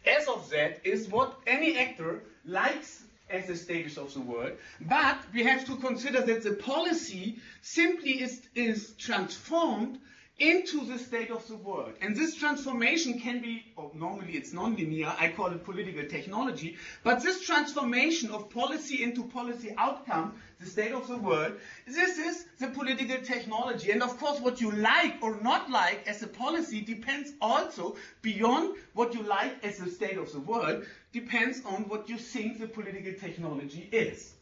S 0.06 0.28
of 0.28 0.48
Z 0.50 0.56
is 0.84 1.08
what 1.08 1.38
any 1.48 1.78
actor 1.78 2.24
likes 2.46 3.04
as 3.30 3.48
the 3.48 3.56
status 3.56 3.98
of 3.98 4.14
the 4.14 4.22
world, 4.22 4.54
but 4.82 5.18
we 5.34 5.44
have 5.44 5.66
to 5.66 5.76
consider 5.78 6.22
that 6.22 6.44
the 6.44 6.54
policy 6.54 7.40
simply 7.62 8.22
is, 8.22 8.42
is 8.54 8.94
transformed 8.98 10.00
into 10.38 10.86
the 10.86 11.00
state 11.00 11.32
of 11.32 11.48
the 11.48 11.56
world. 11.56 11.94
And 12.02 12.16
this 12.16 12.36
transformation 12.36 13.20
can 13.20 13.42
be, 13.42 13.64
or 13.78 13.90
normally 13.94 14.34
it's 14.34 14.54
nonlinear, 14.54 15.16
I 15.18 15.30
call 15.30 15.48
it 15.48 15.64
political 15.64 16.06
technology, 16.06 16.78
but 17.04 17.24
this 17.24 17.42
transformation 17.42 18.32
of 18.32 18.50
policy 18.50 19.02
into 19.02 19.24
policy 19.24 19.74
outcome, 19.78 20.36
the 20.60 20.66
state 20.66 20.92
of 20.92 21.08
the 21.08 21.18
world, 21.18 21.54
this 21.88 22.18
is 22.18 22.46
the 22.60 22.68
political 22.68 23.18
technology. 23.24 23.92
And 23.92 24.04
of 24.04 24.20
course, 24.20 24.42
what 24.42 24.60
you 24.60 24.72
like 24.72 25.16
or 25.22 25.40
not 25.42 25.70
like 25.70 26.06
as 26.06 26.22
a 26.22 26.28
policy 26.28 26.82
depends 26.82 27.32
also 27.40 27.96
beyond 28.22 28.76
what 28.94 29.14
you 29.14 29.24
like 29.24 29.64
as 29.64 29.78
the 29.78 29.90
state 29.90 30.18
of 30.18 30.34
the 30.34 30.42
world, 30.42 30.86
depends 31.14 31.62
on 31.66 31.88
what 31.88 32.10
you 32.10 32.18
think 32.18 32.60
the 32.60 32.68
political 32.68 33.14
technology 33.14 33.88
is. 33.92 34.34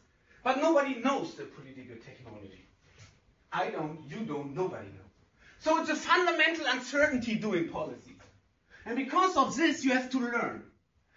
But 0.42 0.58
nobody 0.58 0.96
knows 0.96 1.34
the 1.34 1.44
political 1.44 1.96
technology. 2.04 2.66
I 3.52 3.70
don't, 3.70 4.00
you 4.08 4.24
don't, 4.26 4.54
nobody 4.54 4.88
knows. 4.88 5.03
So 5.64 5.80
it's 5.80 5.88
a 5.88 5.96
fundamental 5.96 6.66
uncertainty 6.66 7.36
doing 7.36 7.70
policy. 7.70 8.18
And 8.84 8.96
because 8.96 9.34
of 9.38 9.56
this, 9.56 9.82
you 9.82 9.92
have 9.92 10.10
to 10.10 10.18
learn. 10.18 10.62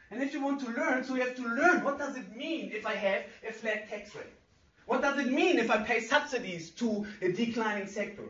And 0.10 0.24
if 0.24 0.34
you 0.34 0.42
want 0.42 0.62
to 0.62 0.72
learn, 0.72 1.04
so 1.04 1.16
you 1.16 1.22
have 1.22 1.36
to 1.36 1.42
learn 1.42 1.84
what 1.84 2.00
does 2.00 2.16
it 2.16 2.34
mean 2.34 2.72
if 2.74 2.86
I 2.86 2.96
have 2.96 3.24
a 3.46 3.52
flat 3.52 3.90
tax 3.90 4.16
rate? 4.16 4.34
What 4.86 5.02
does 5.02 5.20
it 5.20 5.34
mean 5.34 5.60
if 5.60 5.70
I 5.70 5.80
pay 5.80 6.00
subsidies 6.00 6.70
to 6.76 7.06
a 7.22 7.34
declining 7.34 7.88
sector? 7.88 8.24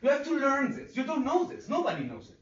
You 0.00 0.10
have 0.10 0.22
to 0.26 0.38
learn 0.38 0.76
this. 0.76 0.96
You 0.96 1.02
don't 1.02 1.24
know 1.24 1.42
this. 1.42 1.68
Nobody 1.68 2.04
knows 2.04 2.28
it. 2.28 2.38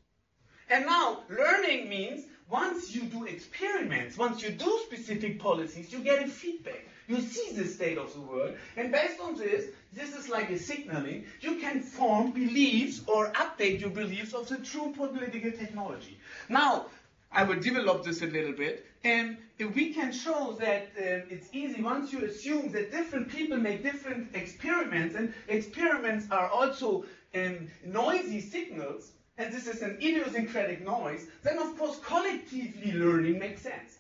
And 0.69 0.85
now, 0.85 1.23
learning 1.31 1.89
means 1.89 2.27
once 2.51 2.95
you 2.95 3.05
do 3.05 3.25
experiments, 3.25 4.19
once 4.19 4.43
you 4.43 4.51
do 4.51 4.81
specific 4.85 5.41
policies, 5.41 5.91
you 5.91 6.01
get 6.01 6.23
a 6.23 6.29
feedback. 6.29 6.87
You 7.09 7.21
see 7.21 7.53
the 7.53 7.67
state 7.67 7.99
of 7.99 8.13
the 8.15 8.21
world, 8.21 8.55
and 8.77 8.93
based 8.93 9.21
on 9.21 9.37
this, 9.37 9.67
this 9.93 10.17
is 10.17 10.29
like 10.29 10.51
a 10.51 10.59
signaling, 10.59 11.27
you 11.41 11.57
can 11.57 11.81
form 11.81 12.31
beliefs 12.31 13.03
or 13.07 13.33
update 13.33 13.81
your 13.81 13.91
beliefs 13.91 14.33
of 14.33 14.49
the 14.49 14.59
true 14.59 14.93
political 14.97 15.51
technology. 15.51 16.19
Now, 16.49 16.87
I 17.33 17.45
will 17.45 17.61
develop 17.61 18.05
this 18.05 18.23
a 18.23 18.27
little 18.27 18.53
bit, 18.53 18.87
and 19.05 19.37
we 19.59 19.93
can 19.95 20.13
show 20.13 20.57
that 20.61 20.93
uh, 20.99 21.35
it's 21.35 21.49
easy 21.53 21.83
once 21.83 22.13
you 22.13 22.25
assume 22.25 22.73
that 22.73 22.91
different 22.93 23.29
people 23.29 23.57
make 23.57 23.83
different 23.83 24.35
experiments, 24.35 25.15
and 25.15 25.33
experiments 25.49 26.27
are 26.31 26.49
also 26.49 27.05
um, 27.35 27.69
noisy 27.85 28.41
signals, 28.41 29.13
and 29.39 29.53
this 29.53 29.67
is 29.67 29.83
an 29.83 29.97
idiosyncratic 29.97 30.85
noise, 30.85 31.27
then 31.43 31.59
of 31.59 31.77
course 31.79 31.99
collectively 32.05 32.93
learning 32.93 33.39
makes 33.39 33.63
sense. 33.63 33.99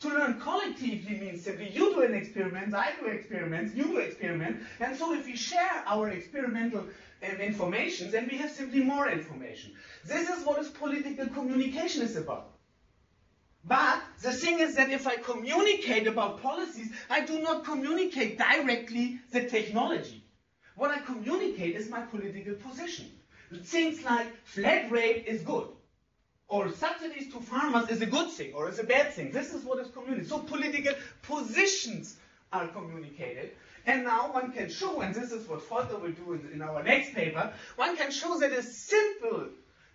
To 0.00 0.08
learn 0.08 0.38
collectively 0.40 1.18
means 1.18 1.42
simply 1.42 1.70
you 1.70 1.94
do 1.94 2.02
an 2.02 2.14
experiment, 2.14 2.74
I 2.74 2.92
do 3.00 3.06
experiments, 3.06 3.74
you 3.74 3.84
do 3.84 3.96
experiments, 3.96 4.64
and 4.78 4.94
so 4.96 5.14
if 5.14 5.24
we 5.24 5.36
share 5.36 5.82
our 5.86 6.10
experimental 6.10 6.80
um, 6.80 7.36
information, 7.40 8.10
then 8.10 8.28
we 8.30 8.36
have 8.38 8.50
simply 8.50 8.80
more 8.80 9.08
information. 9.08 9.72
This 10.04 10.28
is 10.28 10.44
what 10.44 10.58
is 10.58 10.68
political 10.68 11.26
communication 11.28 12.02
is 12.02 12.16
about. 12.16 12.50
But 13.64 14.02
the 14.22 14.32
thing 14.32 14.60
is 14.60 14.76
that 14.76 14.90
if 14.90 15.06
I 15.06 15.16
communicate 15.16 16.06
about 16.06 16.42
policies, 16.42 16.92
I 17.08 17.24
do 17.24 17.40
not 17.40 17.64
communicate 17.64 18.38
directly 18.38 19.18
the 19.32 19.48
technology. 19.48 20.22
What 20.76 20.90
I 20.90 20.98
communicate 20.98 21.74
is 21.74 21.88
my 21.88 22.02
political 22.02 22.54
position. 22.54 23.06
Things 23.64 24.04
like 24.04 24.28
flat 24.44 24.90
rate 24.90 25.24
is 25.26 25.40
good, 25.42 25.68
or 26.48 26.70
subsidies 26.72 27.32
to 27.32 27.40
farmers 27.40 27.88
is 27.90 28.02
a 28.02 28.06
good 28.06 28.30
thing, 28.30 28.52
or 28.54 28.68
is 28.68 28.78
a 28.78 28.84
bad 28.84 29.12
thing. 29.12 29.32
This 29.32 29.52
is 29.52 29.64
what 29.64 29.78
is 29.80 29.90
communicated. 29.90 30.28
So 30.28 30.38
political 30.38 30.94
positions 31.22 32.16
are 32.52 32.68
communicated. 32.68 33.50
And 33.86 34.04
now 34.04 34.32
one 34.32 34.52
can 34.52 34.68
show, 34.70 35.00
and 35.00 35.14
this 35.14 35.32
is 35.32 35.48
what 35.48 35.68
Volker 35.68 35.98
will 35.98 36.12
do 36.12 36.32
in, 36.32 36.50
in 36.54 36.62
our 36.62 36.82
next 36.82 37.14
paper, 37.14 37.52
one 37.76 37.96
can 37.96 38.10
show 38.10 38.38
that 38.38 38.52
a 38.52 38.62
simple 38.62 39.46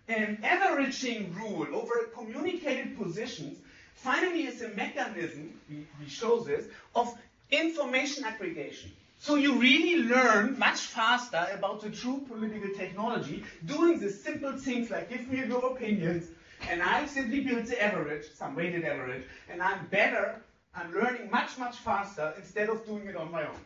um, 0.08 0.38
averaging 0.42 1.34
rule 1.34 1.66
over 1.74 2.10
communicated 2.14 2.98
positions 2.98 3.58
finally 3.94 4.46
is 4.46 4.62
a 4.62 4.68
mechanism, 4.70 5.52
we 5.68 6.08
show 6.08 6.40
this, 6.40 6.66
of 6.94 7.14
information 7.50 8.24
aggregation. 8.24 8.90
So 9.20 9.36
you 9.36 9.54
really 9.54 10.02
learn 10.02 10.58
much 10.58 10.80
faster 10.80 11.46
about 11.52 11.80
the 11.80 11.90
true 11.90 12.24
political 12.26 12.70
technology 12.76 13.44
doing 13.64 14.00
the 14.00 14.10
simple 14.10 14.52
things 14.58 14.90
like 14.90 15.10
give 15.10 15.28
me 15.28 15.44
your 15.46 15.64
opinions, 15.72 16.28
and 16.70 16.82
I 16.82 17.06
simply 17.06 17.40
build 17.40 17.66
the 17.66 17.82
average, 17.82 18.24
some 18.34 18.54
weighted 18.54 18.84
average, 18.84 19.24
and 19.50 19.62
I'm 19.62 19.86
better, 19.86 20.36
I'm 20.74 20.92
learning 20.92 21.30
much, 21.30 21.58
much 21.58 21.76
faster 21.76 22.32
instead 22.36 22.68
of 22.68 22.84
doing 22.86 23.06
it 23.06 23.16
on 23.16 23.30
my 23.30 23.42
own. 23.42 23.60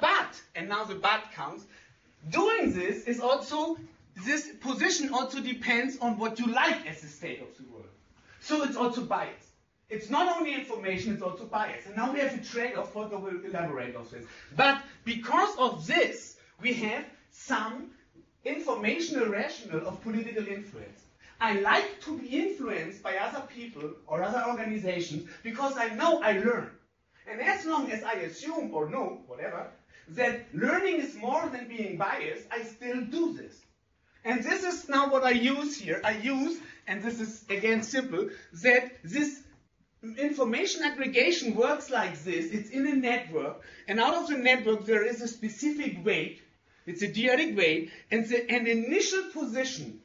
But, 0.00 0.40
and 0.54 0.68
now 0.68 0.84
the 0.84 0.96
but 0.96 1.32
counts, 1.34 1.64
doing 2.30 2.72
this 2.72 3.04
is 3.04 3.20
also, 3.20 3.76
this 4.24 4.50
position 4.60 5.12
also 5.12 5.40
depends 5.40 5.98
on 5.98 6.18
what 6.18 6.38
you 6.38 6.46
like 6.46 6.86
as 6.86 7.00
the 7.00 7.08
state 7.08 7.40
of 7.40 7.56
the 7.56 7.64
world. 7.72 7.86
So 8.40 8.62
it's 8.64 8.76
also 8.76 9.02
biased. 9.02 9.48
It's 9.88 10.10
not 10.10 10.36
only 10.36 10.54
information, 10.54 11.12
it's 11.14 11.22
also 11.22 11.44
bias. 11.44 11.86
And 11.86 11.96
now 11.96 12.12
we 12.12 12.18
have 12.20 12.34
a 12.34 12.42
trade-off, 12.42 12.92
Volker 12.92 13.18
will 13.18 13.44
elaborate 13.44 13.94
on 13.94 14.04
this. 14.10 14.24
But 14.56 14.82
because 15.04 15.56
of 15.58 15.86
this, 15.86 16.36
we 16.60 16.72
have 16.74 17.04
some 17.30 17.90
informational 18.44 19.26
rationale 19.26 19.86
of 19.86 20.02
political 20.02 20.46
influence. 20.46 21.03
I 21.40 21.60
like 21.60 22.00
to 22.02 22.18
be 22.18 22.26
influenced 22.26 23.02
by 23.02 23.16
other 23.16 23.42
people 23.46 23.90
or 24.06 24.22
other 24.22 24.44
organizations 24.46 25.28
because 25.42 25.76
I 25.76 25.88
know 25.94 26.22
I 26.22 26.32
learn. 26.38 26.70
And 27.30 27.40
as 27.40 27.64
long 27.64 27.90
as 27.90 28.02
I 28.02 28.14
assume 28.14 28.72
or 28.72 28.88
know, 28.88 29.22
whatever, 29.26 29.68
that 30.08 30.46
learning 30.54 31.00
is 31.00 31.14
more 31.14 31.48
than 31.48 31.68
being 31.68 31.96
biased, 31.96 32.46
I 32.50 32.62
still 32.62 33.00
do 33.02 33.32
this. 33.32 33.60
And 34.24 34.42
this 34.42 34.64
is 34.64 34.88
now 34.88 35.10
what 35.10 35.24
I 35.24 35.30
use 35.30 35.76
here. 35.76 36.00
I 36.04 36.16
use, 36.16 36.58
and 36.86 37.02
this 37.02 37.20
is 37.20 37.44
again 37.50 37.82
simple, 37.82 38.30
that 38.62 38.92
this 39.02 39.42
information 40.18 40.82
aggregation 40.82 41.54
works 41.54 41.90
like 41.90 42.22
this. 42.24 42.50
It's 42.52 42.70
in 42.70 42.86
a 42.86 42.94
network, 42.94 43.62
and 43.88 44.00
out 44.00 44.14
of 44.14 44.28
the 44.28 44.38
network 44.38 44.84
there 44.84 45.04
is 45.04 45.20
a 45.20 45.28
specific 45.28 46.04
weight. 46.04 46.42
It's 46.86 47.02
a 47.02 47.08
dyadic 47.08 47.56
weight, 47.56 47.90
and 48.10 48.26
the, 48.26 48.50
an 48.50 48.66
initial 48.66 49.24
position. 49.32 50.00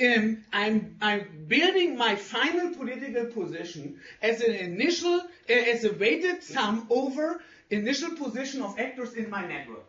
I'm, 0.00 0.96
I'm 1.00 1.44
building 1.48 1.96
my 1.96 2.14
final 2.16 2.74
political 2.74 3.26
position 3.26 4.00
as 4.22 4.40
an 4.40 4.54
initial, 4.54 5.20
uh, 5.20 5.52
as 5.52 5.84
a 5.84 5.92
weighted 5.92 6.42
sum 6.42 6.86
over 6.90 7.40
initial 7.70 8.16
position 8.16 8.62
of 8.62 8.78
actors 8.78 9.14
in 9.14 9.28
my 9.30 9.46
network. 9.46 9.84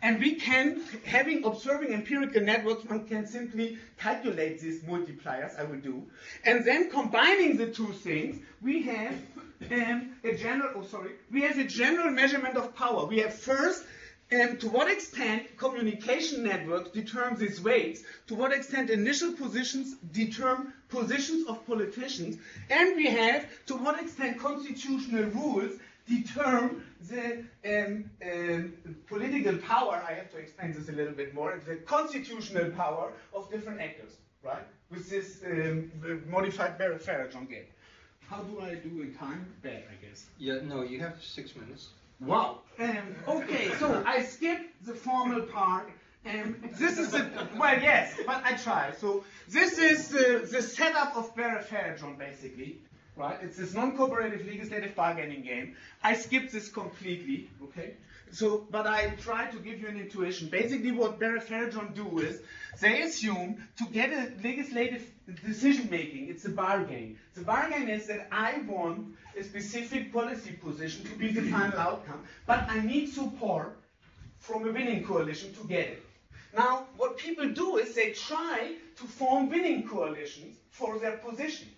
And 0.00 0.20
we 0.20 0.36
can, 0.36 0.80
having 1.04 1.44
observing 1.44 1.92
empirical 1.92 2.42
networks, 2.42 2.84
one 2.84 3.08
can 3.08 3.26
simply 3.26 3.78
calculate 3.98 4.60
these 4.60 4.82
multipliers, 4.84 5.58
I 5.58 5.64
will 5.64 5.80
do. 5.80 6.04
And 6.44 6.64
then 6.64 6.88
combining 6.88 7.56
the 7.56 7.72
two 7.72 7.92
things, 7.92 8.40
we 8.62 8.82
have 8.82 9.14
um, 9.72 10.12
a 10.22 10.36
general, 10.36 10.70
oh 10.76 10.82
sorry, 10.84 11.10
we 11.32 11.42
have 11.42 11.58
a 11.58 11.64
general 11.64 12.12
measurement 12.12 12.56
of 12.56 12.76
power. 12.76 13.06
We 13.06 13.18
have 13.18 13.34
first, 13.34 13.84
um, 14.32 14.56
to 14.58 14.68
what 14.68 14.90
extent 14.90 15.56
communication 15.56 16.44
networks 16.44 16.90
determine 16.90 17.38
these 17.38 17.60
weights, 17.60 18.02
to 18.26 18.34
what 18.34 18.52
extent 18.52 18.90
initial 18.90 19.32
positions 19.32 19.96
determine 20.12 20.72
positions 20.88 21.48
of 21.48 21.66
politicians, 21.66 22.36
and 22.70 22.96
we 22.96 23.06
have 23.06 23.46
to 23.66 23.76
what 23.76 24.00
extent 24.00 24.38
constitutional 24.38 25.24
rules 25.30 25.78
determine 26.06 26.82
the 27.08 27.44
um, 27.66 28.10
um, 28.24 28.72
political 29.06 29.56
power, 29.58 30.02
I 30.08 30.14
have 30.14 30.30
to 30.32 30.38
explain 30.38 30.72
this 30.72 30.88
a 30.88 30.92
little 30.92 31.12
bit 31.12 31.34
more, 31.34 31.60
the 31.66 31.76
constitutional 31.76 32.70
power 32.70 33.12
of 33.34 33.50
different 33.50 33.80
actors, 33.80 34.12
right? 34.42 34.64
With 34.90 35.08
this 35.10 35.42
um, 35.46 35.90
modified 36.28 36.78
Baron-Ferejohn 36.78 37.48
game. 37.48 37.66
How 38.28 38.42
do 38.42 38.60
I 38.60 38.74
do 38.74 39.02
in 39.02 39.14
time? 39.14 39.46
Bad, 39.62 39.84
I 39.90 40.06
guess. 40.06 40.26
Yeah, 40.38 40.58
no, 40.62 40.82
you 40.82 41.00
have 41.00 41.22
six 41.22 41.54
minutes. 41.56 41.88
Wow. 42.20 42.60
Um, 42.78 43.14
okay, 43.26 43.70
so 43.78 44.02
I 44.06 44.22
skip 44.22 44.60
the 44.84 44.94
formal 44.94 45.42
part. 45.42 45.90
This 46.78 46.98
is 46.98 47.10
the, 47.10 47.30
well, 47.56 47.80
yes, 47.80 48.14
but 48.26 48.42
I 48.44 48.54
try. 48.54 48.92
So 48.92 49.24
this 49.48 49.78
is 49.78 50.14
uh, 50.14 50.46
the 50.50 50.60
setup 50.60 51.16
of 51.16 51.34
Baron-Ferejohn, 51.34 52.18
basically 52.18 52.80
right? 53.18 53.38
It's 53.42 53.58
this 53.58 53.74
non-cooperative 53.74 54.46
legislative 54.46 54.94
bargaining 54.94 55.42
game. 55.42 55.76
I 56.02 56.14
skip 56.14 56.50
this 56.50 56.68
completely, 56.68 57.50
okay? 57.64 57.94
So, 58.30 58.66
but 58.70 58.86
I 58.86 59.10
try 59.20 59.46
to 59.46 59.58
give 59.58 59.80
you 59.80 59.88
an 59.88 59.98
intuition. 59.98 60.48
Basically, 60.48 60.92
what 60.92 61.18
Baron-Ferejohn 61.18 61.94
do 61.94 62.18
is 62.20 62.40
they 62.80 63.02
assume 63.02 63.56
to 63.78 63.84
get 63.86 64.12
a 64.12 64.32
legislative 64.42 65.02
decision 65.44 65.88
making, 65.90 66.28
it's 66.28 66.44
a 66.44 66.50
bargain. 66.50 67.18
The 67.34 67.42
bargain 67.42 67.88
is 67.88 68.06
that 68.06 68.28
I 68.30 68.58
want 68.66 69.16
a 69.38 69.42
specific 69.42 70.12
policy 70.12 70.52
position 70.52 71.04
to 71.04 71.14
be 71.16 71.32
the 71.32 71.42
final 71.50 71.78
outcome, 71.78 72.24
but 72.46 72.68
I 72.68 72.80
need 72.80 73.12
support 73.12 73.78
from 74.38 74.68
a 74.68 74.72
winning 74.72 75.04
coalition 75.04 75.54
to 75.54 75.66
get 75.66 75.88
it. 75.88 76.02
Now, 76.56 76.86
what 76.96 77.18
people 77.18 77.48
do 77.50 77.76
is 77.76 77.94
they 77.94 78.12
try 78.12 78.74
to 78.96 79.04
form 79.04 79.50
winning 79.50 79.86
coalitions 79.86 80.56
for 80.70 80.98
their 80.98 81.18
position 81.18 81.68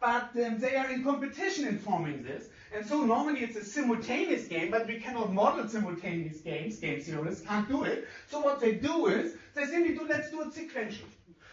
but 0.00 0.30
um, 0.44 0.58
they 0.58 0.76
are 0.76 0.90
in 0.90 1.02
competition 1.02 1.66
in 1.66 1.78
forming 1.78 2.22
this. 2.22 2.48
And 2.74 2.86
so 2.86 3.02
normally 3.02 3.40
it's 3.40 3.56
a 3.56 3.64
simultaneous 3.64 4.46
game, 4.46 4.70
but 4.70 4.86
we 4.86 5.00
cannot 5.00 5.32
model 5.32 5.68
simultaneous 5.68 6.40
games. 6.40 6.78
Game 6.78 7.00
theorists 7.00 7.46
can't 7.46 7.68
do 7.68 7.84
it. 7.84 8.06
So 8.30 8.40
what 8.40 8.60
they 8.60 8.74
do 8.74 9.06
is, 9.06 9.34
they 9.54 9.64
simply 9.64 9.94
do, 9.94 10.06
let's 10.08 10.30
do 10.30 10.42
it 10.42 10.52
sequential. 10.52 11.08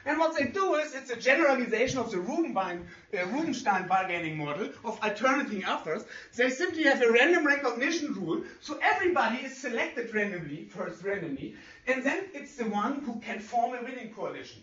And 0.05 0.19
what 0.19 0.37
they 0.37 0.45
do 0.45 0.75
is, 0.75 0.93
it's 0.93 1.09
a 1.09 1.15
generalization 1.15 1.97
of 1.97 2.11
the 2.11 2.19
Rubinstein, 2.19 2.85
uh, 3.17 3.25
Rubinstein 3.27 3.87
bargaining 3.87 4.37
model 4.37 4.69
of 4.83 4.99
alternating 5.01 5.65
offers. 5.65 6.03
They 6.35 6.51
simply 6.51 6.83
have 6.83 7.01
a 7.01 7.11
random 7.11 7.47
recognition 7.47 8.13
rule, 8.13 8.43
so 8.61 8.77
everybody 8.83 9.37
is 9.37 9.57
selected 9.57 10.13
randomly, 10.13 10.65
first 10.65 11.03
randomly, 11.03 11.55
and 11.87 12.03
then 12.03 12.25
it's 12.35 12.55
the 12.55 12.65
one 12.65 12.99
who 12.99 13.19
can 13.19 13.39
form 13.39 13.73
a 13.73 13.81
winning 13.81 14.13
coalition. 14.13 14.61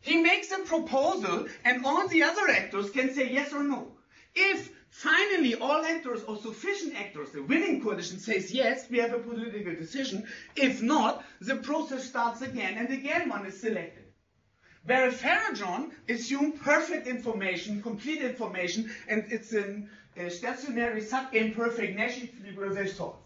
He 0.00 0.22
makes 0.22 0.50
a 0.50 0.60
proposal 0.60 1.46
and 1.64 1.84
all 1.84 2.08
the 2.08 2.22
other 2.22 2.48
actors 2.48 2.90
can 2.90 3.12
say 3.12 3.30
yes 3.30 3.52
or 3.52 3.62
no. 3.62 3.96
If 4.34 4.70
finally 4.88 5.54
all 5.56 5.84
actors 5.84 6.22
or 6.22 6.36
sufficient 6.38 6.98
actors, 6.98 7.32
the 7.32 7.42
winning 7.42 7.82
coalition 7.82 8.18
says 8.18 8.50
yes, 8.52 8.88
we 8.88 8.98
have 8.98 9.12
a 9.12 9.18
political 9.18 9.74
decision. 9.74 10.26
If 10.56 10.82
not, 10.82 11.24
the 11.40 11.56
process 11.56 12.04
starts 12.04 12.40
again 12.40 12.78
and 12.78 12.90
again 12.90 13.28
one 13.28 13.44
is 13.44 13.60
selected. 13.60 14.04
Whereas 14.84 15.20
Ferejohn 15.20 15.92
assumed 16.08 16.60
perfect 16.60 17.06
information, 17.06 17.82
complete 17.82 18.22
information, 18.22 18.90
and 19.08 19.30
it's 19.30 19.52
a 19.52 19.82
uh, 20.18 20.30
stationary 20.30 21.02
subgame 21.02 21.54
perfect 21.54 21.98
Nash 21.98 22.22
equilibrium 22.22 22.88
solve. 22.88 23.18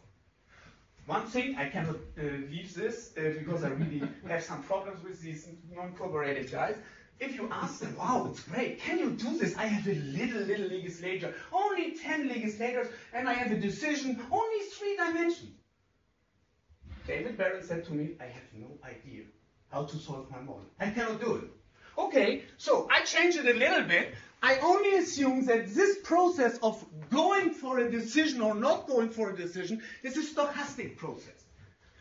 One 1.07 1.27
thing, 1.27 1.57
I 1.57 1.69
cannot 1.69 1.97
uh, 1.97 2.23
leave 2.51 2.75
this 2.75 3.13
uh, 3.19 3.23
because 3.39 3.63
I 3.63 3.69
really 3.69 4.03
have 4.27 4.43
some 4.43 4.63
problems 4.63 5.05
with 5.05 5.21
these 5.21 5.49
non-cooperative 5.75 6.51
guys. 6.51 6.77
If 7.21 7.37
you 7.37 7.49
ask 7.53 7.81
them, 7.81 7.95
wow, 7.97 8.27
it's 8.31 8.43
great, 8.43 8.81
can 8.81 8.99
you 8.99 9.11
do 9.11 9.39
this? 9.39 9.57
I 9.57 9.67
have 9.67 9.87
a 9.87 9.95
little, 9.95 10.41
little 10.41 10.67
legislature, 10.67 11.35
only 11.53 11.97
10 11.97 12.29
legislators, 12.29 12.89
and 13.13 13.29
I 13.29 13.35
have 13.35 13.53
a 13.53 13.61
decision, 13.61 14.21
only 14.33 14.65
three 14.67 14.97
dimensions. 14.97 15.53
David 17.07 17.37
Baron 17.37 17.63
said 17.63 17.85
to 17.85 17.93
me, 17.93 18.17
I 18.19 18.25
have 18.25 18.49
no 18.55 18.69
idea 18.83 19.25
how 19.71 19.85
to 19.85 19.97
solve 19.99 20.31
my 20.31 20.39
model. 20.39 20.65
I 20.81 20.91
cannot 20.91 21.21
do 21.21 21.37
it. 21.37 21.51
Okay, 21.99 22.43
so 22.57 22.89
I 22.91 23.03
change 23.05 23.37
it 23.37 23.47
a 23.47 23.59
little 23.59 23.83
bit. 23.83 24.15
I 24.45 24.59
only 24.59 24.97
assume 24.97 25.47
that 25.47 25.75
this 25.75 25.97
process 26.05 26.59
of 26.63 26.85
going 27.11 27.53
for 27.53 27.79
a 27.79 27.91
decision 27.91 28.43
or 28.43 28.55
not 28.55 28.87
going 28.87 29.09
for 29.09 29.31
a 29.31 29.37
decision 29.37 29.83
is 30.03 30.19
a 30.19 30.21
stochastic 30.21 30.99
process. 30.99 31.45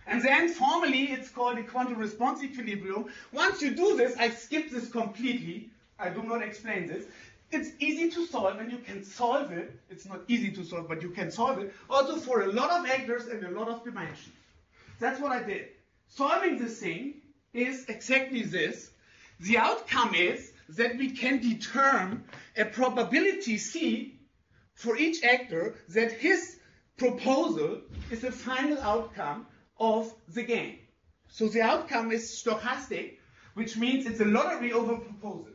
And 0.08 0.22
then 0.22 0.50
formally 0.50 1.04
it's 1.14 1.30
called 1.30 1.58
a 1.58 1.64
quantal 1.64 1.96
response 1.96 2.44
equilibrium. 2.44 3.06
Once 3.32 3.62
you 3.62 3.74
do 3.74 3.96
this, 3.96 4.18
I 4.18 4.30
skip 4.30 4.70
this 4.72 4.90
completely. 4.92 5.70
I 5.98 6.10
do 6.10 6.22
not 6.22 6.44
explain 6.44 6.86
this. 6.86 7.06
It's 7.50 7.70
easy 7.80 8.10
to 8.10 8.26
solve 8.26 8.60
and 8.60 8.70
you 8.70 8.80
can 8.80 9.06
solve 9.06 9.54
it. 9.54 9.72
It's 9.90 10.06
not 10.06 10.20
easy 10.28 10.52
to 10.52 10.66
solve, 10.66 10.90
but 10.90 11.02
you 11.02 11.12
can 11.12 11.32
solve 11.32 11.60
it 11.60 11.74
also 11.90 12.18
for 12.18 12.42
a 12.42 12.52
lot 12.52 12.72
of 12.72 12.86
actors 12.86 13.28
and 13.28 13.42
a 13.46 13.52
lot 13.52 13.70
of 13.70 13.86
dimensions. 13.86 14.36
That's 15.00 15.22
what 15.22 15.32
I 15.32 15.44
did. 15.44 15.68
solving 16.10 16.58
this 16.58 16.78
thing 16.82 17.22
is 17.54 17.86
exactly 17.88 18.44
this. 18.44 18.92
The 19.40 19.60
outcome 19.60 20.14
is 20.14 20.53
that 20.70 20.98
we 20.98 21.12
can 21.12 21.40
determine 21.40 22.24
a 22.58 22.66
probability 22.66 23.58
C 23.58 24.20
for 24.74 24.98
each 24.98 25.24
actor 25.24 25.76
that 25.90 26.12
his 26.12 26.58
proposal 26.98 27.82
is 28.12 28.22
the 28.22 28.32
final 28.32 28.80
outcome 28.80 29.48
of 29.80 30.14
the 30.30 30.44
game. 30.44 30.80
So 31.28 31.48
the 31.48 31.62
outcome 31.62 32.12
is 32.12 32.24
stochastic, 32.30 33.18
which 33.56 33.78
means 33.78 34.06
it's 34.06 34.20
a 34.20 34.26
lottery 34.26 34.72
over 34.72 34.98
proposals. 34.98 35.50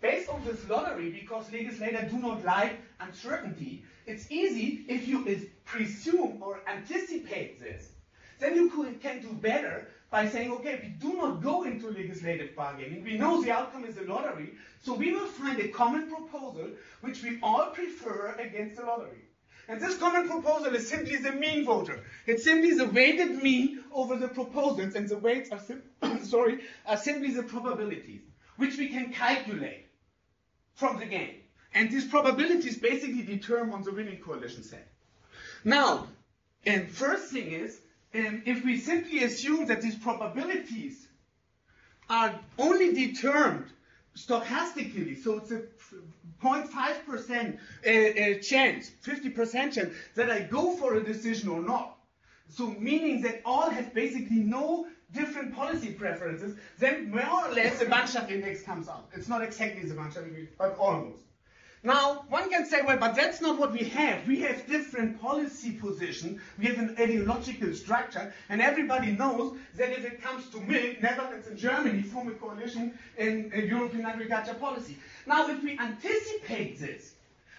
Based 0.00 0.28
on 0.28 0.44
this 0.44 0.68
lottery, 0.68 1.10
because 1.10 1.50
legislators 1.52 2.10
do 2.10 2.18
not 2.18 2.44
like 2.44 2.78
uncertainty, 3.00 3.84
it's 4.06 4.30
easy 4.30 4.84
if 4.88 5.08
you 5.08 5.24
presume 5.64 6.40
or 6.40 6.60
anticipate 6.68 7.58
this. 7.58 7.90
Then 8.38 8.54
you 8.54 8.70
can 9.00 9.20
do 9.20 9.32
better 9.32 9.88
by 10.10 10.28
saying, 10.28 10.50
okay, 10.52 10.80
we 10.82 10.88
do 10.88 11.16
not 11.16 11.42
go 11.42 11.64
into 11.64 11.90
legislative 11.90 12.56
bargaining. 12.56 13.04
We 13.04 13.18
know 13.18 13.42
the 13.42 13.50
outcome 13.50 13.84
is 13.84 13.98
a 13.98 14.04
lottery, 14.04 14.52
so 14.82 14.94
we 14.94 15.12
will 15.12 15.26
find 15.26 15.60
a 15.60 15.68
common 15.68 16.08
proposal 16.08 16.68
which 17.02 17.22
we 17.22 17.38
all 17.42 17.66
prefer 17.66 18.34
against 18.38 18.76
the 18.76 18.86
lottery. 18.86 19.28
And 19.68 19.78
this 19.78 19.98
common 19.98 20.26
proposal 20.26 20.74
is 20.74 20.88
simply 20.88 21.16
the 21.16 21.32
mean 21.32 21.66
voter. 21.66 22.00
It's 22.26 22.42
simply 22.42 22.72
the 22.72 22.86
weighted 22.86 23.42
mean 23.42 23.84
over 23.92 24.16
the 24.16 24.28
proposals, 24.28 24.94
and 24.94 25.06
the 25.06 25.18
weights 25.18 25.50
are, 25.52 25.60
sim- 25.60 25.82
sorry, 26.24 26.60
are 26.86 26.96
simply 26.96 27.32
the 27.32 27.42
probabilities, 27.42 28.22
which 28.56 28.78
we 28.78 28.88
can 28.88 29.12
calculate 29.12 29.88
from 30.74 30.98
the 30.98 31.04
game. 31.04 31.34
And 31.74 31.90
these 31.90 32.06
probabilities 32.06 32.78
basically 32.78 33.22
determine 33.22 33.82
the 33.82 33.92
winning 33.92 34.20
coalition 34.22 34.62
set. 34.62 34.88
Now, 35.64 36.06
and 36.64 36.90
first 36.90 37.30
thing 37.30 37.52
is, 37.52 37.78
um, 38.14 38.42
if 38.46 38.64
we 38.64 38.78
simply 38.78 39.24
assume 39.24 39.66
that 39.66 39.82
these 39.82 39.96
probabilities 39.96 41.06
are 42.08 42.38
only 42.58 42.94
determined 42.94 43.66
stochastically, 44.16 45.22
so 45.22 45.38
it's 45.38 45.50
a 45.50 45.62
0.5% 46.42 47.58
uh, 47.86 47.90
uh, 47.90 48.40
chance, 48.40 48.90
50% 49.04 49.72
chance 49.72 49.94
that 50.14 50.30
I 50.30 50.40
go 50.40 50.76
for 50.76 50.94
a 50.94 51.02
decision 51.02 51.50
or 51.50 51.60
not. 51.60 51.96
So 52.48 52.68
meaning 52.78 53.20
that 53.22 53.42
all 53.44 53.68
have 53.68 53.92
basically 53.92 54.38
no 54.38 54.86
different 55.12 55.54
policy 55.54 55.92
preferences, 55.92 56.56
then 56.78 57.10
more 57.10 57.48
or 57.48 57.52
less 57.52 57.78
the 57.78 57.86
Banzhaf 57.86 58.30
index 58.30 58.62
comes 58.62 58.88
out. 58.88 59.08
It's 59.14 59.28
not 59.28 59.42
exactly 59.42 59.82
the 59.82 59.94
Banzhaf 59.94 60.26
index, 60.28 60.52
but 60.58 60.76
almost. 60.78 61.22
Now, 61.84 62.24
one 62.28 62.50
can 62.50 62.66
say, 62.66 62.82
well, 62.82 62.96
but 62.98 63.14
that's 63.14 63.40
not 63.40 63.58
what 63.58 63.72
we 63.72 63.84
have. 63.90 64.26
We 64.26 64.40
have 64.40 64.66
different 64.66 65.20
policy 65.20 65.72
positions. 65.72 66.40
We 66.58 66.66
have 66.66 66.78
an 66.78 66.96
ideological 66.98 67.72
structure, 67.74 68.32
and 68.48 68.60
everybody 68.60 69.12
knows 69.12 69.56
that 69.76 69.90
if 69.92 70.04
it 70.04 70.20
comes 70.20 70.48
to 70.50 70.60
milk, 70.60 71.00
Netherlands 71.00 71.46
and 71.46 71.56
Germany 71.56 72.02
form 72.02 72.28
a 72.28 72.32
coalition 72.32 72.98
in 73.16 73.52
European 73.54 74.06
agriculture 74.06 74.54
policy. 74.54 74.98
Now, 75.26 75.48
if 75.48 75.62
we 75.62 75.78
anticipate 75.78 76.80
this, 76.80 77.14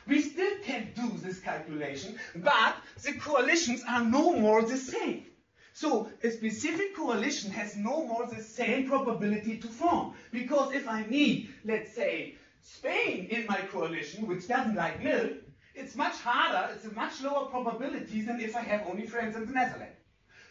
we 0.05 0.21
still 0.21 0.57
can 0.65 0.89
do 0.95 1.11
this 1.17 1.39
calculation, 1.39 2.17
but 2.35 2.75
the 3.03 3.13
coalitions 3.13 3.83
are 3.87 4.03
no 4.03 4.33
more 4.33 4.63
the 4.63 4.77
same. 4.77 5.25
So 5.73 6.09
a 6.23 6.29
specific 6.31 6.93
coalition 6.93 7.51
has 7.51 7.77
no 7.77 8.05
more 8.05 8.27
the 8.27 8.43
same 8.43 8.89
probability 8.89 9.59
to 9.59 9.67
form. 9.67 10.13
Because 10.31 10.73
if 10.73 10.89
I 10.89 11.05
need, 11.05 11.53
let's 11.63 11.95
say, 11.95 12.35
Spain 12.61 13.27
in 13.29 13.45
my 13.47 13.61
coalition, 13.71 14.27
which 14.27 14.47
doesn't 14.47 14.75
like 14.75 15.03
milk, 15.03 15.33
it's 15.75 15.95
much 15.95 16.15
harder, 16.17 16.73
it's 16.73 16.85
a 16.85 16.93
much 16.93 17.21
lower 17.21 17.45
probability 17.45 18.21
than 18.21 18.39
if 18.41 18.55
I 18.55 18.61
have 18.61 18.87
only 18.87 19.07
friends 19.07 19.35
in 19.35 19.45
the 19.45 19.53
Netherlands. 19.53 19.95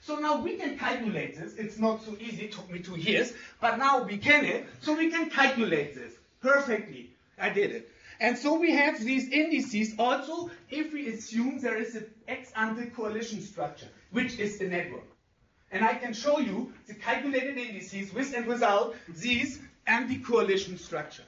So 0.00 0.16
now 0.16 0.40
we 0.40 0.56
can 0.56 0.78
calculate 0.78 1.36
this. 1.38 1.54
It's 1.54 1.78
not 1.78 2.02
so 2.04 2.16
easy, 2.20 2.46
it 2.46 2.52
took 2.52 2.70
me 2.70 2.78
two 2.78 2.96
years, 2.96 3.32
but 3.60 3.78
now 3.78 4.02
we 4.02 4.16
can 4.16 4.44
it, 4.44 4.66
so 4.80 4.96
we 4.96 5.10
can 5.10 5.28
calculate 5.28 5.94
this 5.94 6.14
perfectly. 6.40 7.10
I 7.38 7.50
did 7.50 7.72
it. 7.72 7.90
And 8.20 8.36
so 8.36 8.58
we 8.58 8.72
have 8.72 8.98
these 9.00 9.28
indices 9.28 9.94
also 9.98 10.50
if 10.70 10.92
we 10.92 11.08
assume 11.08 11.60
there 11.60 11.76
is 11.76 11.94
an 11.94 12.06
ex 12.26 12.50
ante 12.56 12.86
coalition 12.86 13.40
structure, 13.40 13.88
which 14.10 14.38
is 14.38 14.58
the 14.58 14.66
network. 14.66 15.04
And 15.70 15.84
I 15.84 15.94
can 15.94 16.12
show 16.12 16.38
you 16.38 16.72
the 16.86 16.94
calculated 16.94 17.58
indices 17.58 18.12
with 18.12 18.34
and 18.34 18.46
without 18.46 18.96
these 19.08 19.60
and 19.86 20.08
the 20.08 20.18
coalition 20.18 20.78
structure. 20.78 21.27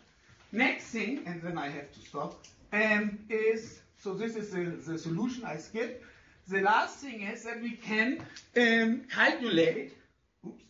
Next 0.52 0.86
thing, 0.86 1.22
and 1.26 1.40
then 1.42 1.56
I 1.56 1.68
have 1.68 1.92
to 1.92 2.00
stop, 2.00 2.44
um, 2.72 3.18
is, 3.28 3.80
so 4.02 4.14
this 4.14 4.34
is 4.34 4.50
the, 4.50 4.64
the 4.92 4.98
solution 4.98 5.44
I 5.44 5.56
skipped. 5.58 6.04
The 6.48 6.60
last 6.60 6.96
thing 6.98 7.22
is 7.22 7.44
that 7.44 7.60
we 7.62 7.72
can 7.72 8.18
um, 8.56 9.02
calculate, 9.12 9.96
oops, 10.44 10.64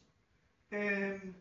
um, 0.72 1.34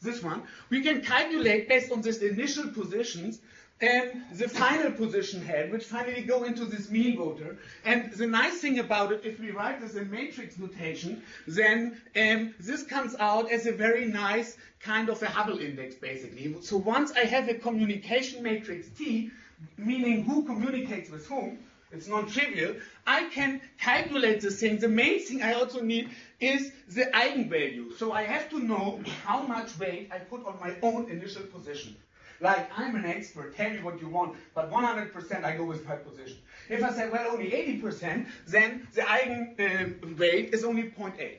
this 0.00 0.22
one, 0.22 0.42
we 0.70 0.82
can 0.82 1.02
calculate 1.02 1.68
based 1.68 1.92
on 1.92 2.00
these 2.00 2.22
initial 2.22 2.68
positions 2.68 3.40
um, 3.82 4.22
the 4.32 4.48
final 4.48 4.92
position 4.92 5.42
head, 5.42 5.72
which 5.72 5.84
finally 5.84 6.22
go 6.22 6.44
into 6.44 6.64
this 6.64 6.90
mean 6.90 7.16
voter. 7.16 7.58
And 7.84 8.12
the 8.12 8.26
nice 8.26 8.60
thing 8.60 8.78
about 8.78 9.12
it, 9.12 9.22
if 9.24 9.40
we 9.40 9.50
write 9.50 9.80
this 9.80 9.94
in 9.94 10.10
matrix 10.10 10.58
notation, 10.58 11.22
then 11.46 12.00
um, 12.16 12.54
this 12.60 12.84
comes 12.84 13.16
out 13.18 13.50
as 13.50 13.66
a 13.66 13.72
very 13.72 14.06
nice 14.06 14.56
kind 14.80 15.08
of 15.08 15.22
a 15.22 15.26
Hubbell 15.26 15.60
index, 15.60 15.96
basically. 15.96 16.54
So 16.62 16.76
once 16.76 17.12
I 17.12 17.24
have 17.24 17.48
a 17.48 17.54
communication 17.54 18.42
matrix 18.42 18.88
T, 18.96 19.30
meaning 19.76 20.24
who 20.24 20.44
communicates 20.44 21.10
with 21.10 21.26
whom, 21.26 21.58
it's 21.90 22.08
non-trivial, 22.08 22.76
I 23.06 23.28
can 23.28 23.60
calculate 23.78 24.40
this 24.40 24.60
thing. 24.60 24.78
The 24.78 24.88
main 24.88 25.20
thing 25.20 25.42
I 25.42 25.54
also 25.54 25.82
need 25.82 26.08
is 26.40 26.72
the 26.88 27.04
eigenvalue. 27.12 27.98
So 27.98 28.12
I 28.12 28.22
have 28.22 28.48
to 28.50 28.58
know 28.58 29.00
how 29.24 29.42
much 29.42 29.78
weight 29.78 30.08
I 30.10 30.18
put 30.18 30.46
on 30.46 30.58
my 30.58 30.74
own 30.82 31.10
initial 31.10 31.42
position. 31.42 31.96
Like, 32.42 32.68
I'm 32.76 32.96
an 32.96 33.06
expert, 33.06 33.56
tell 33.56 33.70
me 33.70 33.78
what 33.80 34.00
you 34.00 34.08
want, 34.08 34.34
but 34.52 34.68
100% 34.70 35.44
I 35.44 35.56
go 35.56 35.64
with 35.64 35.86
my 35.86 35.94
position. 35.94 36.38
If 36.68 36.82
I 36.82 36.90
say, 36.90 37.08
well, 37.08 37.30
only 37.30 37.50
80%, 37.50 38.26
then 38.48 38.88
the 38.94 39.02
eigenweight 39.02 40.48
um, 40.48 40.54
is 40.54 40.64
only 40.64 40.90
0.8. 40.90 41.36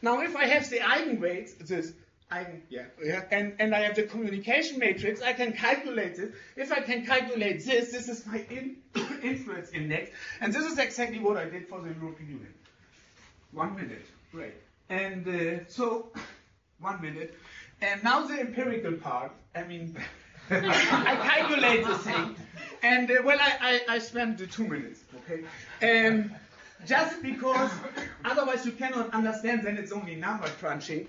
Now, 0.00 0.20
if 0.20 0.36
I 0.36 0.46
have 0.46 0.70
the 0.70 0.78
eigenweights, 0.78 1.58
this 1.58 1.92
eigen, 2.30 2.60
yeah, 2.68 2.84
yeah, 3.02 3.24
and, 3.32 3.54
and 3.58 3.74
I 3.74 3.80
have 3.80 3.96
the 3.96 4.04
communication 4.04 4.78
matrix, 4.78 5.20
I 5.22 5.32
can 5.32 5.52
calculate 5.52 6.18
it. 6.20 6.34
If 6.54 6.70
I 6.70 6.80
can 6.82 7.04
calculate 7.04 7.64
this, 7.64 7.90
this 7.90 8.08
is 8.08 8.24
my 8.24 8.44
in, 8.48 8.76
influence 9.22 9.70
index, 9.70 10.12
and 10.40 10.54
this 10.54 10.64
is 10.64 10.78
exactly 10.78 11.18
what 11.18 11.36
I 11.36 11.46
did 11.46 11.66
for 11.66 11.80
the 11.80 11.88
European 11.88 12.30
Union. 12.30 12.54
One 13.50 13.74
minute, 13.74 14.06
great. 14.30 14.54
And 14.88 15.26
uh, 15.26 15.64
so, 15.68 16.12
one 16.78 17.02
minute. 17.02 17.34
And 17.80 18.02
now 18.04 18.26
the 18.26 18.40
empirical 18.40 18.92
part, 18.92 19.32
I 19.54 19.62
mean, 19.62 19.96
I 20.50 21.16
calculate 21.16 21.86
the 21.86 21.98
thing. 21.98 22.36
And 22.82 23.10
uh, 23.10 23.14
well, 23.24 23.38
I, 23.40 23.80
I, 23.88 23.94
I 23.94 23.98
spent 23.98 24.38
two 24.50 24.66
minutes, 24.66 25.00
okay? 25.30 26.06
Um, 26.08 26.30
just 26.86 27.22
because 27.22 27.70
otherwise 28.24 28.64
you 28.64 28.72
cannot 28.72 29.12
understand, 29.12 29.62
then 29.64 29.76
it's 29.76 29.92
only 29.92 30.14
number 30.14 30.46
crunching. 30.60 31.06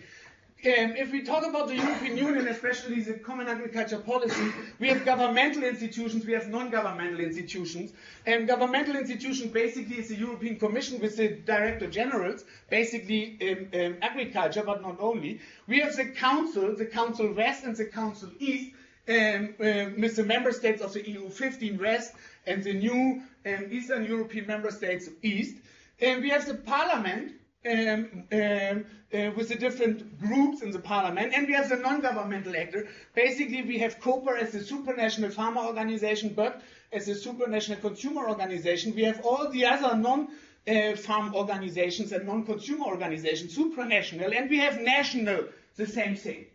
Um, 0.65 0.93
if 0.97 1.13
we 1.13 1.21
talk 1.21 1.45
about 1.47 1.69
the 1.69 1.75
European 1.77 2.17
Union, 2.17 2.47
especially 2.49 2.99
the 3.01 3.13
common 3.13 3.47
agriculture 3.47 3.97
policy, 3.99 4.51
we 4.77 4.89
have 4.89 5.05
governmental 5.05 5.63
institutions, 5.63 6.25
we 6.25 6.33
have 6.33 6.49
non-governmental 6.49 7.21
institutions. 7.21 7.93
And 8.25 8.45
governmental 8.45 8.97
institution 8.97 9.51
basically 9.51 9.99
is 9.99 10.09
the 10.09 10.17
European 10.17 10.59
Commission 10.59 10.99
with 10.99 11.15
the 11.15 11.29
Director 11.29 11.87
Generals, 11.87 12.43
basically 12.69 13.37
um, 13.41 13.79
um, 13.79 13.95
agriculture, 14.01 14.63
but 14.65 14.81
not 14.81 14.97
only. 14.99 15.39
We 15.67 15.79
have 15.79 15.95
the 15.95 16.05
Council, 16.07 16.75
the 16.75 16.87
Council 16.87 17.31
West 17.31 17.63
and 17.63 17.73
the 17.77 17.85
Council 17.85 18.29
East, 18.39 18.71
um, 19.09 19.55
uh, 19.59 19.89
with 19.97 20.15
the 20.15 20.23
member 20.23 20.51
states 20.51 20.81
of 20.81 20.93
the 20.93 21.09
EU 21.09 21.29
15 21.29 21.77
West 21.77 22.13
and 22.45 22.63
the 22.63 22.73
new 22.73 23.21
um, 23.45 23.67
Eastern 23.71 24.05
European 24.05 24.45
member 24.47 24.71
states 24.71 25.09
East. 25.23 25.55
And 25.99 26.21
we 26.21 26.29
have 26.29 26.45
the 26.45 26.55
Parliament 26.55 27.33
um, 27.67 28.23
um, 28.31 28.85
uh, 29.13 29.31
with 29.35 29.49
the 29.49 29.55
different 29.55 30.19
groups 30.19 30.61
in 30.61 30.71
the 30.71 30.79
parliament, 30.79 31.33
and 31.35 31.47
we 31.47 31.53
have 31.53 31.67
the 31.67 31.75
non-governmental 31.75 32.55
actor. 32.55 32.87
Basically, 33.15 33.63
we 33.63 33.79
have 33.79 33.99
COPA 33.99 34.37
as 34.39 34.55
a 34.55 34.59
supranational 34.59 35.33
farmer 35.33 35.61
organization, 35.61 36.33
but 36.35 36.61
as 36.93 37.07
a 37.09 37.15
supranational 37.15 37.81
consumer 37.81 38.29
organization, 38.29 38.95
we 38.95 39.03
have 39.03 39.25
all 39.25 39.49
the 39.49 39.65
other 39.65 39.95
non-farm 39.97 41.33
uh, 41.33 41.37
organizations 41.37 42.11
and 42.11 42.25
non-consumer 42.27 42.85
organizations, 42.85 43.57
supranational, 43.57 44.35
and 44.37 44.49
we 44.49 44.59
have 44.59 44.79
national, 44.79 45.45
the 45.75 45.85
same 45.87 46.15
thing. 46.15 46.45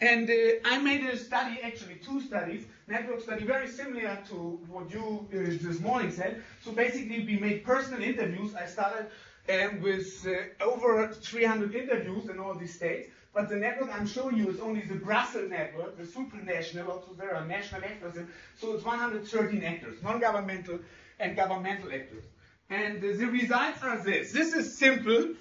And 0.00 0.30
uh, 0.30 0.34
I 0.64 0.78
made 0.78 1.04
a 1.04 1.16
study, 1.16 1.58
actually 1.62 1.96
two 1.96 2.20
studies, 2.20 2.66
network 2.86 3.20
study, 3.20 3.44
very 3.44 3.68
similar 3.68 4.18
to 4.28 4.60
what 4.68 4.92
you 4.92 5.26
uh, 5.32 5.36
this 5.60 5.80
morning 5.80 6.12
said. 6.12 6.42
So 6.62 6.70
basically, 6.70 7.24
we 7.24 7.38
made 7.38 7.64
personal 7.64 8.02
interviews. 8.02 8.54
I 8.54 8.66
started 8.66 9.06
um, 9.52 9.80
with 9.82 10.26
uh, 10.26 10.64
over 10.64 11.08
300 11.08 11.74
interviews 11.74 12.28
in 12.28 12.38
all 12.38 12.54
these 12.54 12.74
states. 12.74 13.10
But 13.34 13.48
the 13.48 13.56
network 13.56 13.90
I'm 13.92 14.06
showing 14.06 14.36
you 14.36 14.48
is 14.48 14.60
only 14.60 14.82
the 14.82 14.94
Brussels 14.94 15.50
network, 15.50 15.96
the 15.96 16.04
supranational. 16.04 16.88
Also, 16.88 17.12
there 17.18 17.34
are 17.34 17.44
national 17.46 17.84
actors. 17.84 18.14
So 18.56 18.74
it's 18.74 18.84
113 18.84 19.64
actors, 19.64 20.02
non-governmental 20.02 20.78
and 21.20 21.36
governmental 21.36 21.92
actors. 21.92 22.24
And 22.70 22.98
uh, 22.98 23.16
the 23.16 23.26
results 23.26 23.82
are 23.82 23.98
this. 23.98 24.32
This 24.32 24.54
is 24.54 24.78
simple 24.78 25.34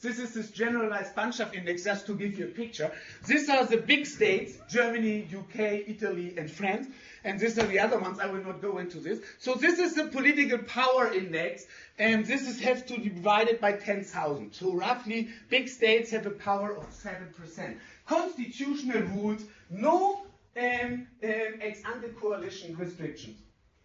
This 0.00 0.20
is 0.20 0.32
this 0.32 0.50
generalized 0.52 1.16
Banzhaf 1.16 1.54
index, 1.54 1.82
just 1.82 2.06
to 2.06 2.14
give 2.14 2.38
you 2.38 2.44
a 2.44 2.48
picture. 2.48 2.92
These 3.26 3.48
are 3.48 3.64
the 3.64 3.78
big 3.78 4.06
states, 4.06 4.56
Germany, 4.70 5.28
UK, 5.34 5.88
Italy, 5.88 6.34
and 6.36 6.48
France. 6.48 6.86
And 7.24 7.40
these 7.40 7.58
are 7.58 7.66
the 7.66 7.80
other 7.80 7.98
ones. 7.98 8.20
I 8.20 8.26
will 8.26 8.44
not 8.44 8.62
go 8.62 8.78
into 8.78 9.00
this. 9.00 9.18
So 9.38 9.54
this 9.54 9.80
is 9.80 9.94
the 9.94 10.04
political 10.04 10.58
power 10.58 11.12
index, 11.12 11.66
and 11.98 12.24
this 12.24 12.42
is 12.42 12.58
to 12.84 12.96
be 12.96 13.08
divided 13.08 13.60
by 13.60 13.72
10,000. 13.72 14.52
So 14.52 14.72
roughly, 14.72 15.30
big 15.48 15.68
states 15.68 16.12
have 16.12 16.26
a 16.26 16.30
power 16.30 16.76
of 16.76 16.88
7%. 16.90 17.76
Constitutional 18.06 19.02
rules, 19.02 19.42
no 19.68 20.22
um, 20.56 21.08
um, 21.24 21.54
ex-ante 21.60 22.08
coalition 22.20 22.76
restrictions. 22.76 23.36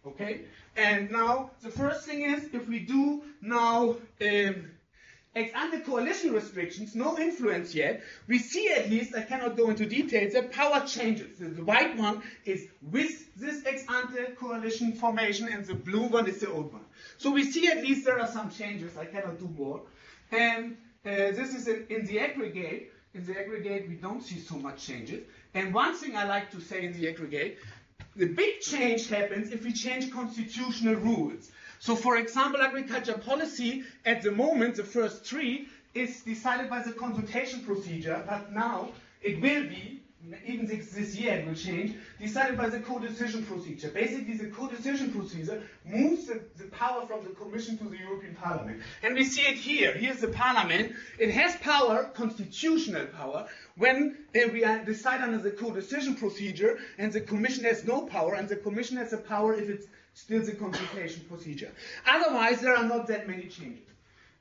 Okay? 0.06 0.42
And 0.76 1.10
now, 1.10 1.50
the 1.60 1.70
first 1.70 2.06
thing 2.06 2.22
is, 2.22 2.48
if 2.52 2.68
we 2.68 2.78
do 2.78 3.22
now 3.40 3.96
um, 4.20 4.70
ex-ante 5.34 5.80
coalition 5.80 6.32
restrictions, 6.32 6.94
no 6.94 7.18
influence 7.18 7.74
yet, 7.74 8.02
we 8.28 8.38
see 8.38 8.68
at 8.72 8.88
least, 8.88 9.14
I 9.14 9.22
cannot 9.22 9.56
go 9.56 9.70
into 9.70 9.86
details, 9.86 10.32
that 10.34 10.52
power 10.52 10.86
changes. 10.86 11.38
The, 11.38 11.64
white 11.64 11.96
one 11.96 12.22
is 12.44 12.68
with 12.90 13.34
this 13.36 13.64
ex-ante 13.66 14.34
coalition 14.36 14.92
formation, 14.92 15.48
and 15.48 15.64
the 15.64 15.74
blue 15.74 16.04
one 16.04 16.28
is 16.28 16.40
the 16.40 16.50
old 16.50 16.72
one. 16.72 16.84
So 17.18 17.30
we 17.30 17.44
see 17.50 17.68
at 17.68 17.78
least 17.78 18.04
there 18.04 18.20
are 18.20 18.28
some 18.28 18.50
changes, 18.50 18.96
I 18.96 19.06
cannot 19.06 19.38
do 19.38 19.48
more. 19.48 19.82
And 20.30 20.76
uh, 21.04 21.32
this 21.32 21.54
is 21.54 21.68
in, 21.68 21.86
in 21.90 22.06
the 22.06 22.20
aggregate. 22.20 22.92
In 23.14 23.26
the 23.26 23.38
aggregate, 23.38 23.88
we 23.88 23.94
don't 23.94 24.22
see 24.22 24.40
so 24.40 24.56
much 24.56 24.84
changes. 24.84 25.24
And 25.54 25.72
one 25.72 25.94
thing 25.94 26.16
I 26.16 26.24
like 26.24 26.50
to 26.52 26.60
say 26.60 26.84
in 26.84 26.92
the 26.92 27.08
aggregate, 27.08 27.58
the 28.16 28.26
big 28.26 28.60
change 28.60 29.08
happens 29.08 29.50
if 29.50 29.64
we 29.64 29.72
change 29.72 30.10
constitutional 30.12 30.96
rules. 30.96 31.50
So, 31.84 31.94
for 31.94 32.16
example, 32.16 32.62
agriculture 32.62 33.18
policy 33.18 33.84
at 34.06 34.22
the 34.22 34.30
moment, 34.30 34.76
the 34.76 34.84
first 34.84 35.26
three, 35.26 35.68
is 35.92 36.22
decided 36.22 36.70
by 36.70 36.82
the 36.82 36.92
consultation 36.92 37.60
procedure, 37.60 38.24
but 38.26 38.50
now 38.54 38.88
it 39.20 39.38
will 39.42 39.64
be, 39.64 40.00
even 40.46 40.66
this, 40.66 41.14
year 41.14 41.34
it 41.34 41.46
will 41.46 41.54
change, 41.54 41.94
decided 42.18 42.56
by 42.56 42.70
the 42.70 42.80
co-decision 42.80 43.44
procedure. 43.44 43.90
Basically, 43.90 44.34
the 44.34 44.46
co-decision 44.46 45.12
procedure 45.12 45.62
moves 45.84 46.24
the, 46.24 46.40
the 46.56 46.64
power 46.68 47.06
from 47.06 47.22
the 47.22 47.34
Commission 47.34 47.76
to 47.76 47.84
the 47.84 47.98
European 47.98 48.34
Parliament. 48.34 48.80
And 49.02 49.14
we 49.14 49.24
see 49.24 49.42
it 49.42 49.58
here. 49.58 49.92
Here's 49.92 50.22
the 50.22 50.28
Parliament. 50.28 50.94
It 51.18 51.32
has 51.32 51.54
power, 51.56 52.04
constitutional 52.14 53.04
power, 53.08 53.46
when 53.76 54.16
uh, 54.34 54.48
we 54.54 54.60
decide 54.86 55.20
under 55.20 55.36
the 55.36 55.50
co-decision 55.50 56.14
procedure, 56.14 56.78
and 56.96 57.12
the 57.12 57.20
Commission 57.20 57.64
has 57.64 57.84
no 57.84 58.06
power, 58.06 58.36
and 58.36 58.48
the 58.48 58.56
Commission 58.56 58.96
has 58.96 59.10
the 59.10 59.18
power 59.18 59.52
if 59.52 59.68
it's 59.68 59.86
still 60.14 60.42
the 60.42 60.52
consultation 60.52 61.24
procedure. 61.28 61.72
Otherwise, 62.06 62.60
there 62.60 62.74
are 62.74 62.84
not 62.84 63.06
that 63.08 63.28
many 63.28 63.48
changes. 63.48 63.88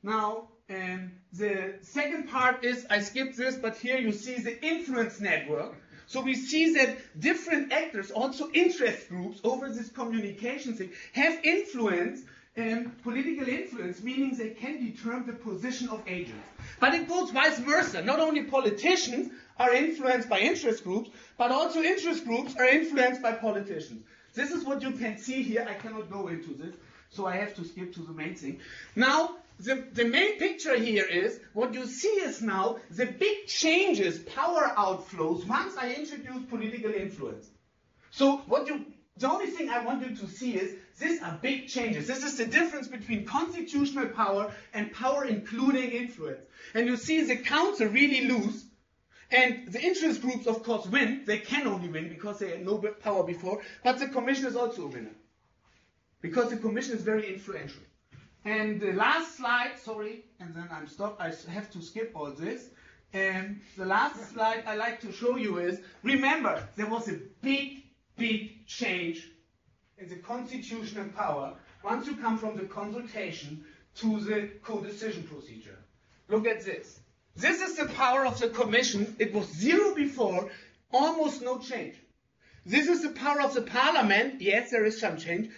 Now, 0.04 0.48
um, 0.70 1.12
the 1.34 1.76
second 1.82 2.30
part 2.30 2.64
is, 2.64 2.86
I 2.90 3.00
skipped 3.02 3.36
this, 3.38 3.56
but 3.56 3.78
here 3.78 3.98
you 3.98 4.12
see 4.12 4.36
the 4.36 4.64
influence 4.66 5.20
network. 5.20 5.76
So 6.08 6.22
we 6.22 6.36
see 6.36 6.74
that 6.76 6.98
different 7.20 7.72
actors, 7.72 8.12
also 8.12 8.50
interest 8.52 9.10
groups 9.10 9.40
over 9.44 9.70
this 9.70 9.90
communication 9.90 10.76
thing, 10.76 10.92
have 11.14 11.44
influence, 11.44 12.22
um, 12.58 12.92
political 13.02 13.48
influence, 13.48 14.04
meaning 14.04 14.36
they 14.36 14.52
can 14.52 14.86
determine 14.86 15.26
the 15.26 15.34
position 15.34 15.90
of 15.90 16.04
agents. 16.08 16.46
But 16.80 16.94
it 16.94 17.08
goes 17.08 17.32
vice 17.32 17.58
versa. 17.60 18.02
Not 18.04 18.20
only 18.20 18.44
politicians 18.44 19.32
are 19.58 19.74
influenced 19.74 20.30
by 20.30 20.40
interest 20.40 20.84
groups, 20.84 21.10
but 21.38 21.52
also 21.52 21.82
interest 21.82 22.26
groups 22.26 22.56
are 22.58 22.66
influenced 22.66 23.22
by 23.22 23.32
politicians. 23.34 24.04
This 24.34 24.52
is 24.52 24.64
what 24.64 24.82
you 24.82 24.92
can 24.92 25.18
see 25.18 25.44
here. 25.44 25.66
I 25.70 25.74
cannot 25.76 26.10
go 26.10 26.28
into 26.28 26.54
this, 26.54 26.76
so 27.10 27.26
I 27.26 27.38
have 27.38 27.56
to 27.56 27.66
skip 27.66 27.94
to 27.96 28.02
the 28.02 28.14
main 28.14 28.36
thing. 28.36 28.60
Now, 28.96 29.36
the, 29.60 29.86
the 29.94 30.06
main 30.06 30.40
picture 30.40 30.76
here 30.78 31.06
is 31.06 31.40
what 31.54 31.74
you 31.74 31.86
see 31.86 32.08
is 32.08 32.42
now 32.42 32.78
the 32.90 33.06
big 33.06 33.46
changes, 33.48 34.20
power 34.20 34.72
outflows, 34.76 35.46
once 35.48 35.78
I 35.78 35.94
introduce 35.94 36.44
political 36.50 36.92
influence. 36.92 37.48
So 38.12 38.38
what 38.48 38.68
you 38.68 38.86
the 39.18 39.30
only 39.30 39.48
thing 39.48 39.70
I 39.70 39.86
want 39.86 40.08
you 40.08 40.16
to 40.16 40.28
see 40.28 40.56
is 40.56 40.76
these 41.00 41.22
are 41.22 41.38
big 41.40 41.68
changes. 41.68 42.08
This 42.08 42.24
is 42.24 42.38
the 42.38 42.48
difference 42.48 42.88
between 42.88 43.26
constitutional 43.26 44.08
power 44.08 44.52
and 44.74 44.92
power 44.92 45.26
including 45.26 45.92
influence. 45.92 46.42
And 46.74 46.88
you 46.88 46.98
see 46.98 47.24
the 47.24 47.36
council 47.36 47.88
really 47.88 48.28
lose 48.28 48.66
and 49.34 49.68
the 49.68 49.82
interest 49.82 50.22
groups, 50.22 50.46
of 50.46 50.64
course, 50.64 50.86
win. 50.86 51.24
They 51.26 51.40
can 51.40 51.68
only 51.68 51.90
win 51.90 52.08
because 52.08 52.40
they 52.40 52.52
had 52.52 52.66
no 52.66 52.78
power 52.78 53.24
before. 53.24 53.62
But 53.84 54.00
the 54.00 54.08
Commission 54.08 54.46
is 54.46 54.56
also 54.56 54.84
a 54.84 54.88
winner. 54.88 55.16
Because 56.22 56.52
the 56.52 56.58
Commission 56.58 56.96
is 56.96 57.02
very 57.02 57.34
influential. 57.34 57.82
And 58.46 58.80
the 58.80 58.94
last 58.94 59.38
slide, 59.38 59.80
sorry, 59.80 60.26
and 60.40 60.54
then 60.54 60.70
I'm 60.72 60.88
stopped. 60.88 61.20
I 61.20 61.34
have 61.52 61.72
to 61.72 61.82
skip 61.82 62.12
all 62.16 62.32
this. 62.32 62.70
And 63.14 63.62
the 63.76 63.86
last 63.86 64.32
slide 64.32 64.64
I 64.68 64.76
like 64.76 65.02
to 65.02 65.12
show 65.12 65.36
you 65.36 65.58
is, 65.58 65.80
remember, 66.04 66.68
there 66.76 66.88
was 66.88 67.10
a 67.10 67.20
big, 67.42 67.84
big 68.18 68.68
change 68.68 69.30
in 69.98 70.10
the 70.10 70.18
constitutional 70.18 71.08
power 71.10 71.54
once 71.84 72.06
you 72.08 72.16
come 72.16 72.38
from 72.38 72.56
the 72.56 72.64
consultation 72.64 73.64
to 73.96 74.20
the 74.20 74.50
co-decision 74.64 75.24
procedure. 75.24 75.78
Look 76.30 76.48
at 76.48 76.66
this. 76.66 77.00
This 77.36 77.62
is 77.62 77.76
the 77.78 77.86
power 77.86 78.26
of 78.26 78.40
the 78.40 78.50
Commission. 78.50 79.16
It 79.20 79.34
was 79.34 79.48
zero 79.48 79.96
before, 79.96 80.50
almost 80.92 81.42
no 81.42 81.58
change. 81.58 81.96
This 82.66 82.88
is 82.88 83.02
the 83.02 83.10
power 83.10 83.42
of 83.42 83.54
the 83.54 83.62
Parliament. 83.62 84.42
Yes, 84.42 84.72
there 84.72 84.86
is 84.86 85.00
some 85.00 85.18
change. 85.18 85.50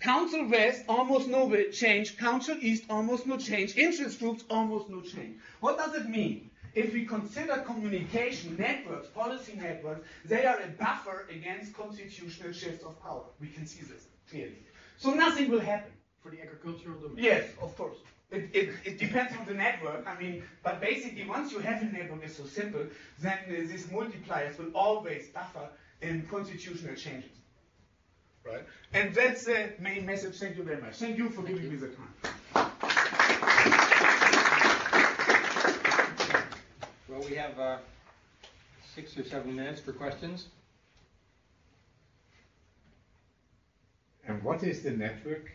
Council 0.00 0.48
West, 0.48 0.82
almost 0.88 1.28
no 1.28 1.68
change. 1.70 2.16
Council 2.16 2.56
East, 2.60 2.84
almost 2.88 3.26
no 3.26 3.36
change. 3.36 3.76
Interest 3.76 4.18
groups, 4.18 4.42
almost 4.48 4.88
no 4.88 5.02
change. 5.02 5.36
What 5.60 5.76
does 5.76 5.94
it 5.94 6.08
mean? 6.08 6.50
If 6.74 6.94
we 6.94 7.04
consider 7.04 7.58
communication 7.58 8.56
networks, 8.56 9.08
policy 9.08 9.58
networks, 9.60 10.06
they 10.24 10.46
are 10.46 10.58
a 10.60 10.68
buffer 10.68 11.26
against 11.30 11.74
constitutional 11.74 12.52
shifts 12.52 12.84
of 12.84 13.00
power. 13.02 13.24
We 13.40 13.48
can 13.48 13.66
see 13.66 13.82
this 13.82 14.06
clearly. 14.30 14.62
So 14.96 15.12
nothing 15.12 15.50
will 15.50 15.60
happen. 15.60 15.92
For 16.22 16.30
the 16.30 16.40
agricultural 16.42 17.00
domain? 17.00 17.24
Yes, 17.24 17.50
of 17.60 17.76
course. 17.76 17.96
It, 18.30 18.48
it, 18.54 18.68
it, 18.84 18.98
depends 18.98 19.36
on 19.36 19.44
the 19.44 19.54
network. 19.54 20.06
I 20.06 20.16
mean, 20.20 20.44
but 20.62 20.80
basically, 20.80 21.26
once 21.26 21.50
you 21.52 21.58
have 21.58 21.82
a 21.82 21.86
network 21.86 22.20
that's 22.20 22.36
so 22.36 22.44
simple, 22.44 22.84
then 23.18 23.38
uh, 23.48 23.52
these 23.66 23.86
multipliers 23.86 24.56
will 24.56 24.70
always 24.72 25.28
buffer 25.28 25.68
in 26.00 26.26
constitutional 26.30 26.94
changes. 26.94 27.30
Right? 28.44 28.64
And 28.92 29.12
that's 29.14 29.44
the 29.44 29.72
main 29.80 30.06
message. 30.06 30.36
Thank 30.36 30.56
you 30.56 30.62
very 30.62 30.80
much. 30.80 30.94
Thank 30.96 31.18
you 31.18 31.28
for 31.28 31.42
giving 31.42 31.68
me 31.68 31.76
the 31.76 31.88
time. 31.88 32.14
Well, 37.08 37.28
we 37.28 37.34
have 37.34 37.58
uh, 37.58 37.78
six 38.94 39.18
or 39.18 39.24
seven 39.24 39.56
minutes 39.56 39.80
for 39.80 39.92
questions. 39.92 40.46
And 44.26 44.40
what 44.44 44.62
is 44.62 44.82
the 44.82 44.92
network? 44.92 45.50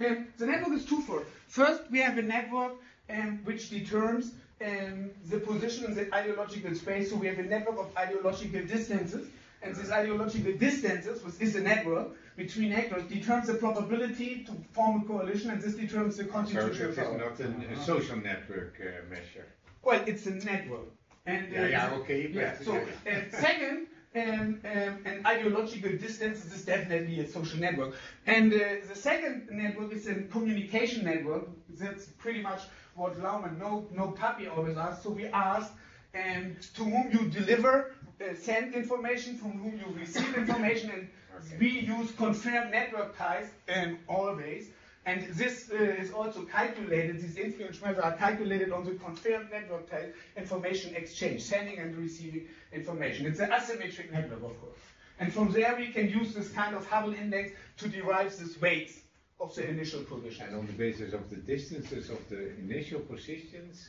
Um, 0.00 0.28
the 0.38 0.46
network 0.46 0.76
is 0.78 0.84
twofold. 0.86 1.26
First, 1.48 1.82
we 1.90 1.98
have 2.00 2.16
a 2.18 2.22
network 2.22 2.72
um, 3.10 3.40
which 3.44 3.70
determines 3.70 4.32
um, 4.64 5.10
the 5.28 5.38
position 5.38 5.84
in 5.86 5.94
the 5.94 6.12
ideological 6.14 6.74
space. 6.74 7.10
So 7.10 7.16
we 7.16 7.26
have 7.26 7.38
a 7.38 7.42
network 7.42 7.78
of 7.78 7.96
ideological 7.96 8.62
distances, 8.66 9.28
and 9.62 9.76
these 9.76 9.90
ideological 9.90 10.52
distances, 10.54 11.22
which 11.22 11.34
is 11.40 11.56
a 11.56 11.60
network 11.60 12.08
between 12.36 12.72
actors, 12.72 13.02
determines 13.04 13.48
the 13.48 13.54
probability 13.54 14.44
to 14.44 14.52
form 14.72 15.02
a 15.02 15.04
coalition, 15.04 15.50
and 15.50 15.60
this 15.60 15.74
determines 15.74 16.16
the 16.16 16.24
constitutional 16.24 16.74
So 16.74 16.84
it 16.84 16.90
is 16.90 16.96
not 16.96 17.40
a, 17.40 17.80
a 17.80 17.84
social 17.84 18.16
network 18.16 18.80
uh, 18.80 19.08
measure. 19.10 19.46
Well, 19.82 20.02
it's 20.06 20.26
a 20.26 20.30
network. 20.30 20.88
And, 21.26 21.52
uh, 21.54 21.60
Yeah, 21.60 21.66
yeah, 21.68 21.94
okay, 21.96 22.26
but- 22.28 22.36
yeah, 22.36 22.58
so, 22.62 22.76
uh, 22.76 23.38
second, 23.38 23.86
um, 24.16 24.60
um, 24.64 24.98
an 25.04 25.22
ideological 25.24 25.92
distance 25.96 26.44
is 26.44 26.64
definitely 26.64 27.20
a 27.20 27.28
social 27.28 27.60
network. 27.60 27.94
And 28.26 28.52
uh, 28.52 28.58
the 28.88 28.94
second 28.94 29.48
network 29.50 29.92
is 29.92 30.08
a 30.08 30.14
communication 30.22 31.04
network. 31.04 31.48
That's 31.68 32.06
pretty 32.18 32.42
much 32.42 32.62
what 32.94 33.20
Laumann, 33.20 33.58
no, 33.58 33.86
no 33.92 34.08
puppy 34.08 34.48
always 34.48 34.76
asks. 34.76 35.04
So 35.04 35.10
we 35.10 35.26
ask 35.26 35.72
um, 36.14 36.56
to 36.74 36.84
whom 36.84 37.10
you 37.12 37.28
deliver, 37.30 37.94
uh, 38.20 38.34
send 38.34 38.74
information, 38.74 39.36
from 39.36 39.52
whom 39.52 39.78
you 39.78 39.98
receive 39.98 40.36
information, 40.36 40.90
and 40.90 41.08
Okay. 41.40 41.56
we 41.58 41.68
use 41.68 42.10
confirmed 42.10 42.70
network 42.70 43.16
ties 43.16 43.48
um, 43.74 43.98
always. 44.08 44.68
And 45.06 45.22
this 45.34 45.70
uh, 45.72 45.76
is 45.76 46.12
also 46.12 46.42
calculated, 46.42 47.20
these 47.20 47.36
influence 47.36 47.80
measures 47.80 48.00
are 48.00 48.12
calculated 48.12 48.70
on 48.70 48.84
the 48.84 48.92
confirmed 48.92 49.48
network 49.50 49.90
type 49.90 50.14
information 50.36 50.94
exchange, 50.94 51.42
sending 51.42 51.78
and 51.78 51.96
receiving 51.96 52.46
information. 52.72 53.26
It's 53.26 53.40
an 53.40 53.50
asymmetric 53.50 54.12
network, 54.12 54.42
of 54.42 54.60
course. 54.60 54.78
And 55.18 55.32
from 55.32 55.52
there 55.52 55.74
we 55.76 55.88
can 55.88 56.08
use 56.08 56.34
this 56.34 56.50
kind 56.50 56.76
of 56.76 56.86
Hubbell 56.88 57.18
index 57.18 57.52
to 57.78 57.88
derive 57.88 58.36
this 58.38 58.60
weights 58.60 59.00
of 59.40 59.54
the 59.54 59.66
initial 59.68 60.02
position. 60.02 60.46
And 60.46 60.56
on 60.56 60.66
the 60.66 60.74
basis 60.74 61.14
of 61.14 61.30
the 61.30 61.36
distances 61.36 62.10
of 62.10 62.28
the 62.28 62.54
initial 62.58 63.00
positions, 63.00 63.88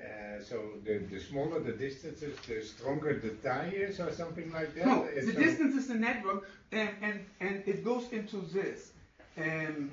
uh, 0.00 0.42
so 0.42 0.56
the, 0.84 0.98
the 1.10 1.20
smaller 1.20 1.60
the 1.60 1.72
distances, 1.72 2.36
the 2.48 2.60
stronger 2.62 3.20
the 3.20 3.30
tie 3.48 3.70
is, 3.72 4.00
or 4.00 4.10
something 4.12 4.50
like 4.52 4.74
that. 4.74 4.86
No, 4.86 5.04
Uh, 5.04 5.26
the 5.26 5.32
distance 5.32 5.74
is 5.76 5.86
the 5.88 5.94
network, 5.94 6.48
and, 6.72 6.90
and, 7.02 7.20
and 7.40 7.62
it 7.66 7.84
goes 7.84 8.10
into 8.12 8.40
this. 8.52 8.92
Um, 9.38 9.90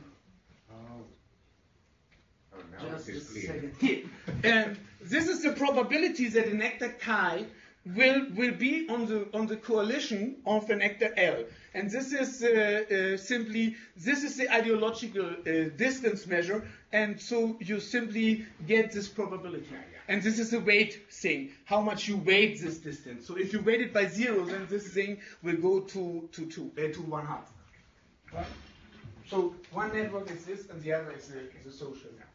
Oh. 0.71 0.75
Oh, 2.53 2.57
now 2.71 2.91
Just 2.91 3.09
it 3.09 3.15
a 3.15 3.21
second. 3.21 3.73
Here. 3.79 4.03
And 4.43 4.77
this 5.01 5.27
is 5.27 5.43
the 5.43 5.53
probability 5.53 6.29
that 6.29 6.47
an 6.47 6.61
actor 6.61 6.89
chi 6.99 7.45
will 7.95 8.25
will 8.35 8.51
be 8.51 8.87
on 8.89 9.05
the 9.05 9.27
on 9.33 9.47
the 9.47 9.55
coalition 9.55 10.37
of 10.45 10.69
an 10.69 10.81
actor 10.81 11.13
L. 11.17 11.45
And 11.73 11.89
this 11.89 12.11
is 12.11 12.43
uh, 12.43 12.47
uh, 12.49 13.17
simply 13.17 13.75
this 13.95 14.23
is 14.23 14.35
the 14.35 14.49
ideological 14.49 15.25
uh, 15.25 15.69
distance 15.77 16.27
measure, 16.27 16.67
and 16.91 17.19
so 17.19 17.57
you 17.59 17.79
simply 17.79 18.45
get 18.67 18.91
this 18.91 19.07
probability. 19.07 19.75
And 20.09 20.23
this 20.23 20.39
is 20.39 20.53
a 20.53 20.59
weight 20.59 21.11
thing, 21.11 21.51
how 21.65 21.81
much 21.81 22.07
you 22.07 22.15
weight 22.17 22.61
this 22.61 22.77
distance. 22.77 23.27
So 23.27 23.35
if 23.35 23.51
you 23.51 23.61
weight 23.61 23.81
it 23.81 23.93
by 23.93 24.07
zero, 24.07 24.45
then 24.45 24.65
this 24.69 24.87
thing 24.87 25.19
will 25.43 25.57
go 25.57 25.81
to 25.81 26.29
to 26.31 26.45
two 26.45 26.71
uh, 26.77 26.93
to 26.93 27.01
one 27.01 27.25
half. 27.25 27.51
Right? 28.33 28.45
So 29.29 29.53
one 29.71 29.93
network 29.93 30.31
is 30.31 30.45
this, 30.45 30.69
and 30.69 30.81
the 30.81 30.93
other 30.93 31.11
is 31.11 31.27
the, 31.27 31.39
is 31.39 31.63
the 31.65 31.71
social. 31.71 32.09
Network. 32.11 32.27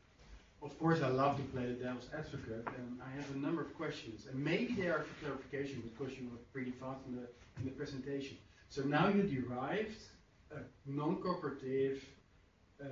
Of 0.62 0.78
course, 0.78 1.00
I 1.02 1.08
love 1.08 1.36
to 1.38 1.42
play 1.54 1.66
the 1.66 1.72
devil's 1.72 2.08
advocate, 2.16 2.64
and 2.78 3.00
I 3.04 3.10
have 3.16 3.28
a 3.34 3.38
number 3.38 3.62
of 3.62 3.74
questions, 3.76 4.26
and 4.30 4.42
maybe 4.44 4.74
they 4.74 4.88
are 4.88 5.00
for 5.00 5.24
clarification 5.24 5.82
because 5.82 6.16
you 6.16 6.24
were 6.30 6.38
pretty 6.52 6.70
fast 6.72 7.00
in 7.08 7.16
the 7.16 7.26
in 7.58 7.64
the 7.64 7.70
presentation. 7.72 8.36
So 8.68 8.82
now 8.82 9.08
you 9.08 9.22
derived 9.24 10.00
a 10.54 10.60
non-cooperative 10.86 12.04
uh, 12.80 12.86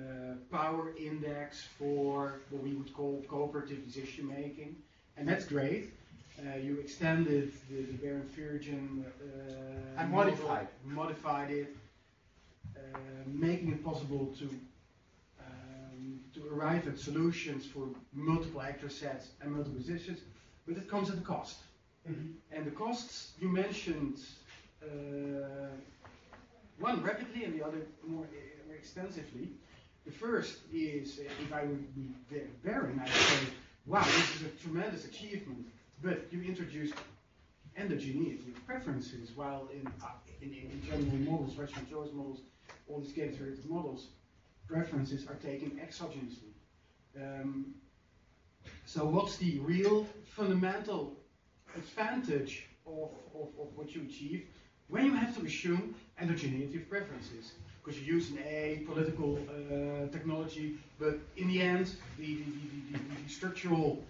power 0.50 0.92
index 0.98 1.62
for 1.78 2.40
what 2.50 2.62
we 2.62 2.72
would 2.74 2.92
call 2.92 3.22
cooperative 3.28 3.84
decision 3.86 4.26
making, 4.28 4.76
and 5.16 5.28
that's 5.28 5.44
great. 5.44 5.90
Uh, 6.40 6.56
you 6.56 6.78
extended 6.80 7.52
the, 7.70 7.82
the 7.82 7.92
Baron 8.02 8.28
Ferejohn 8.34 9.04
uh, 9.04 10.00
And 10.00 10.10
model, 10.10 10.32
modified. 10.32 10.68
modified 10.84 11.50
it, 11.50 11.76
making 13.26 13.72
it 13.72 13.84
possible 13.84 14.34
to 14.38 14.44
um, 15.40 16.20
to 16.34 16.40
arrive 16.52 16.86
at 16.88 16.98
solutions 16.98 17.66
for 17.66 17.88
multiple 18.12 18.62
actor 18.62 18.88
sets 18.88 19.28
and 19.40 19.52
multiple 19.52 19.76
positions, 19.76 20.20
but 20.66 20.76
it 20.76 20.88
comes 20.88 21.10
at 21.10 21.18
a 21.18 21.22
cost. 21.22 21.56
And 22.06 22.66
the 22.66 22.70
costs 22.70 23.32
you 23.40 23.48
mentioned, 23.48 24.18
uh, 24.82 24.86
one 26.78 27.02
rapidly 27.02 27.44
and 27.44 27.58
the 27.58 27.64
other 27.64 27.86
more, 28.06 28.24
uh, 28.24 28.66
more 28.66 28.76
extensively. 28.76 29.48
The 30.06 30.12
first 30.12 30.58
is, 30.72 31.20
uh, 31.20 31.44
if 31.44 31.52
I 31.52 31.64
would 31.64 31.94
be 31.94 32.08
there, 32.30 32.48
Baron, 32.64 33.00
I'd 33.00 33.08
say, 33.08 33.46
wow, 33.86 34.02
this 34.02 34.36
is 34.36 34.42
a 34.42 34.62
tremendous 34.62 35.04
achievement, 35.04 35.66
but 36.02 36.26
you 36.30 36.42
introduced 36.42 36.94
endogeneity 37.78 38.48
of 38.48 38.66
preferences, 38.66 39.30
while 39.36 39.68
in, 39.72 39.86
uh, 40.02 40.06
in, 40.42 40.54
in 40.54 40.82
general 40.84 41.30
models, 41.30 41.56
rational 41.56 41.84
choice 41.84 42.12
models, 42.14 42.40
all 42.90 43.00
these 43.00 43.12
game 43.12 43.32
theoretic 43.32 43.68
models, 43.68 44.08
preferences 44.66 45.26
are 45.26 45.34
taken 45.36 45.70
exogenously. 45.84 46.52
Um, 47.16 47.74
so 48.84 49.04
what's 49.04 49.36
the 49.36 49.58
real 49.60 50.06
fundamental 50.24 51.16
advantage 51.76 52.66
of, 52.86 53.10
of, 53.34 53.48
of 53.60 53.68
what 53.76 53.94
you 53.94 54.02
achieve 54.02 54.46
when 54.88 55.06
you 55.06 55.14
have 55.14 55.36
to 55.38 55.46
assume 55.46 55.94
endogeneity 56.20 56.76
of 56.76 56.88
preferences? 56.88 57.52
Because 57.82 58.00
you 58.00 58.14
use 58.14 58.30
an 58.30 58.38
A 58.46 58.82
political 58.86 59.38
uh, 59.38 60.10
technology, 60.12 60.76
but 60.98 61.18
in 61.36 61.48
the 61.48 61.62
end, 61.62 61.94
the, 62.18 62.34
the, 62.34 62.92
the, 62.92 62.98
the, 62.98 63.30
structural 63.30 64.04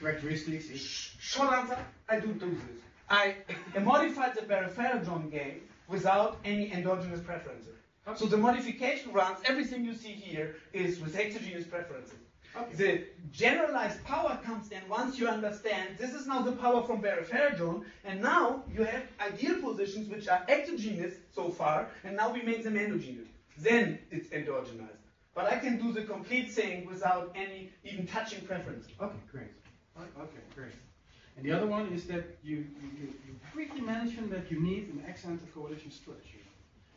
characteristics 0.00 0.68
is 0.68 0.80
Short 1.20 1.52
answer, 1.52 1.78
I 2.08 2.18
do 2.18 2.32
do 2.32 2.50
this. 2.50 2.82
I 3.08 3.36
modified 3.80 4.34
the 4.34 4.42
Baron-Ferejohn 4.42 5.30
game 5.30 5.60
without 5.88 6.38
any 6.44 6.72
endogenous 6.72 7.20
preferences. 7.20 7.76
So 8.16 8.26
the 8.26 8.36
modification 8.36 9.12
runs, 9.12 9.38
everything 9.46 9.84
you 9.84 9.94
see 9.94 10.12
here 10.12 10.56
is 10.72 11.00
with 11.00 11.16
exogenous 11.16 11.64
preferences. 11.64 12.18
Okay. 12.56 12.74
The 12.76 13.04
generalized 13.32 14.04
power 14.04 14.38
comes 14.44 14.70
in 14.70 14.78
once 14.88 15.18
you 15.18 15.26
understand 15.26 15.96
this 15.98 16.14
is 16.14 16.26
now 16.26 16.42
the 16.42 16.52
power 16.52 16.82
from 16.82 17.00
Baron-Ferejohn, 17.00 17.84
and 18.04 18.22
now 18.22 18.62
you 18.72 18.84
have 18.84 19.02
ideal 19.20 19.60
positions 19.60 20.08
which 20.08 20.28
are 20.28 20.44
exogenous 20.48 21.14
so 21.34 21.48
far, 21.48 21.88
and 22.04 22.14
now 22.16 22.32
we 22.32 22.42
make 22.42 22.62
them 22.62 22.76
endogenous. 22.76 23.26
Then 23.58 23.98
it's 24.10 24.28
endogenized. 24.28 25.02
But 25.34 25.46
I 25.46 25.58
can 25.58 25.78
do 25.78 25.92
the 25.92 26.02
complete 26.02 26.52
thing 26.52 26.86
without 26.86 27.32
any 27.34 27.70
even 27.82 28.06
touching 28.06 28.42
preferences. 28.42 28.92
Okay, 29.00 29.16
great. 29.32 29.50
Okay, 29.98 30.42
great. 30.54 30.72
And 31.36 31.44
the 31.44 31.50
other 31.50 31.66
one 31.66 31.88
is 31.88 32.04
that 32.04 32.38
you, 32.44 32.66
you, 32.80 33.08
you 33.26 33.34
briefly 33.52 33.80
mentioned 33.80 34.30
that 34.30 34.48
you 34.50 34.60
need 34.60 34.90
an 34.90 35.04
ex-ante 35.08 35.46
coalition 35.52 35.90
structure. 35.90 36.43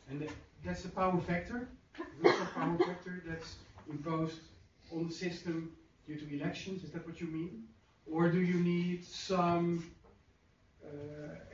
And 0.09 0.21
that, 0.21 0.29
that's 0.63 0.85
a 0.85 0.89
power 0.89 1.19
factor, 1.21 1.67
virtual 2.21 2.45
power 2.53 2.77
factor 2.85 3.23
that's 3.27 3.55
imposed 3.89 4.39
on 4.91 5.07
the 5.07 5.13
system 5.13 5.71
due 6.07 6.15
to 6.15 6.35
elections. 6.35 6.83
Is 6.83 6.91
that 6.91 7.05
what 7.05 7.19
you 7.19 7.27
mean? 7.27 7.63
Or 8.09 8.29
do 8.29 8.39
you 8.39 8.59
need 8.59 9.05
some 9.05 9.85
uh, 10.83 10.87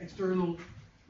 external 0.00 0.58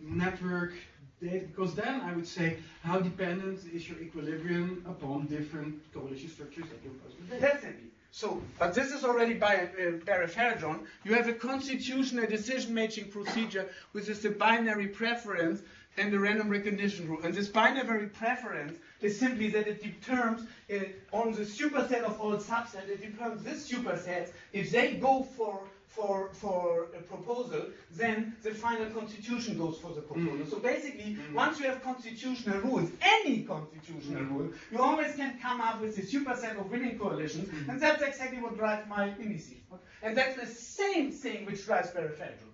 network 0.00 0.72
data? 1.20 1.46
Because 1.46 1.74
then 1.74 2.00
I 2.00 2.14
would 2.14 2.26
say, 2.26 2.56
how 2.82 2.98
dependent 3.00 3.60
is 3.72 3.88
your 3.88 3.98
equilibrium 4.00 4.84
upon 4.88 5.26
different 5.26 5.80
coalition 5.92 6.30
structures 6.30 6.64
that 6.70 6.82
you 6.82 6.90
impose? 6.90 7.40
Definitely. 7.40 7.90
So, 8.10 8.40
but 8.60 8.74
this 8.74 8.92
is 8.92 9.02
already 9.04 9.34
by 9.34 9.56
uh, 9.56 9.90
Baron 10.06 10.30
Ferejohn. 10.30 10.86
You 11.02 11.14
have 11.14 11.28
a 11.28 11.32
constitutional 11.32 12.26
decision-making 12.26 13.10
procedure, 13.10 13.68
which 13.90 14.08
is 14.08 14.20
the 14.20 14.30
binary 14.30 14.86
preference 14.86 15.62
and 15.96 16.12
the 16.12 16.18
random 16.18 16.48
recognition 16.48 17.08
rule. 17.08 17.20
And 17.22 17.34
this 17.34 17.48
binary 17.48 18.08
preference 18.08 18.78
is 19.00 19.18
simply 19.18 19.48
that 19.50 19.66
it 19.66 19.82
determines 19.82 20.46
uh, 20.72 20.76
on 21.12 21.32
the 21.32 21.42
superset 21.42 22.02
of 22.02 22.20
all 22.20 22.36
subsets, 22.36 22.88
it 22.88 23.00
determines 23.00 23.42
this 23.42 23.70
superset, 23.70 24.30
if 24.52 24.70
they 24.70 24.94
go 24.94 25.22
for 25.22 25.60
for 25.94 26.30
for 26.32 26.88
a 26.98 27.02
proposal, 27.02 27.66
then 27.92 28.34
the 28.42 28.52
final 28.52 28.86
constitution 28.86 29.56
goes 29.56 29.78
for 29.78 29.92
the 29.92 30.00
mm. 30.00 30.08
proposal. 30.08 30.46
So 30.50 30.58
basically, 30.58 31.16
mm. 31.16 31.34
once 31.34 31.60
you 31.60 31.66
have 31.66 31.82
constitutional 31.82 32.58
rules, 32.60 32.90
any 33.00 33.42
constitutional 33.42 34.24
rule, 34.24 34.48
you 34.72 34.78
always 34.80 35.14
can 35.14 35.38
come 35.40 35.60
up 35.60 35.80
with 35.80 35.96
a 35.98 36.02
superset 36.02 36.58
of 36.58 36.70
winning 36.70 36.98
coalitions, 36.98 37.48
mm. 37.48 37.68
and 37.68 37.80
that's 37.80 38.02
exactly 38.02 38.40
what 38.40 38.56
drives 38.56 38.88
my 38.88 39.12
indices. 39.20 39.54
And 40.02 40.16
that's 40.16 40.36
the 40.36 40.46
same 40.46 41.10
thing 41.12 41.46
which 41.46 41.64
drives 41.64 41.90
Baron-Ferejohn. 41.90 42.53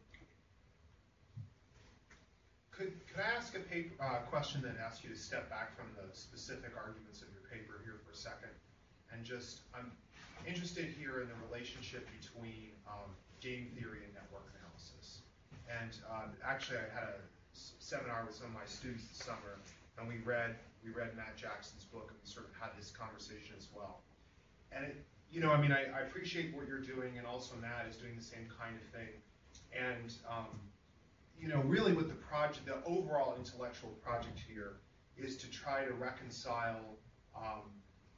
Could 3.21 3.29
I 3.29 3.37
ask 3.37 3.53
a 3.53 3.61
paper, 3.61 3.93
uh, 4.01 4.25
question 4.33 4.65
that 4.65 4.81
asks 4.81 5.05
you 5.05 5.13
to 5.13 5.21
step 5.21 5.53
back 5.53 5.77
from 5.77 5.93
the 5.93 6.09
specific 6.17 6.73
arguments 6.73 7.21
of 7.21 7.29
your 7.37 7.45
paper 7.53 7.77
here 7.85 8.01
for 8.01 8.17
a 8.17 8.17
second? 8.17 8.49
And 9.13 9.29
just, 9.29 9.61
I'm 9.77 9.93
interested 10.49 10.89
here 10.97 11.21
in 11.21 11.29
the 11.29 11.37
relationship 11.45 12.09
between 12.17 12.73
um, 12.89 13.13
game 13.45 13.77
theory 13.77 14.09
and 14.09 14.13
network 14.17 14.49
analysis. 14.57 15.21
And 15.69 15.93
uh, 16.09 16.33
actually, 16.41 16.81
I 16.81 16.89
had 16.97 17.13
a 17.13 17.21
seminar 17.53 18.25
with 18.25 18.41
some 18.41 18.49
of 18.49 18.57
my 18.57 18.65
students 18.65 19.05
this 19.13 19.21
summer, 19.21 19.61
and 20.01 20.09
we 20.09 20.25
read 20.25 20.57
we 20.81 20.89
read 20.89 21.13
Matt 21.13 21.37
Jackson's 21.37 21.85
book, 21.93 22.09
and 22.09 22.17
we 22.17 22.25
sort 22.25 22.49
of 22.49 22.57
had 22.57 22.73
this 22.81 22.89
conversation 22.89 23.53
as 23.53 23.69
well. 23.77 24.01
And 24.73 24.89
it, 24.89 24.97
you 25.29 25.45
know, 25.45 25.53
I 25.53 25.61
mean, 25.61 25.77
I, 25.77 25.93
I 25.93 26.09
appreciate 26.09 26.57
what 26.57 26.65
you're 26.65 26.81
doing, 26.81 27.21
and 27.21 27.29
also 27.29 27.53
Matt 27.61 27.85
is 27.85 28.01
doing 28.01 28.17
the 28.17 28.25
same 28.25 28.49
kind 28.49 28.81
of 28.81 28.87
thing. 28.97 29.13
And 29.77 30.09
um, 30.25 30.57
you 31.41 31.49
know, 31.49 31.61
really 31.63 31.93
what 31.93 32.09
the 32.09 32.15
project, 32.15 32.67
the 32.67 32.85
overall 32.85 33.35
intellectual 33.37 33.91
project 34.05 34.39
here 34.47 34.75
is 35.17 35.37
to 35.39 35.51
try 35.51 35.85
to 35.85 35.93
reconcile 35.95 36.99
um, 37.37 37.63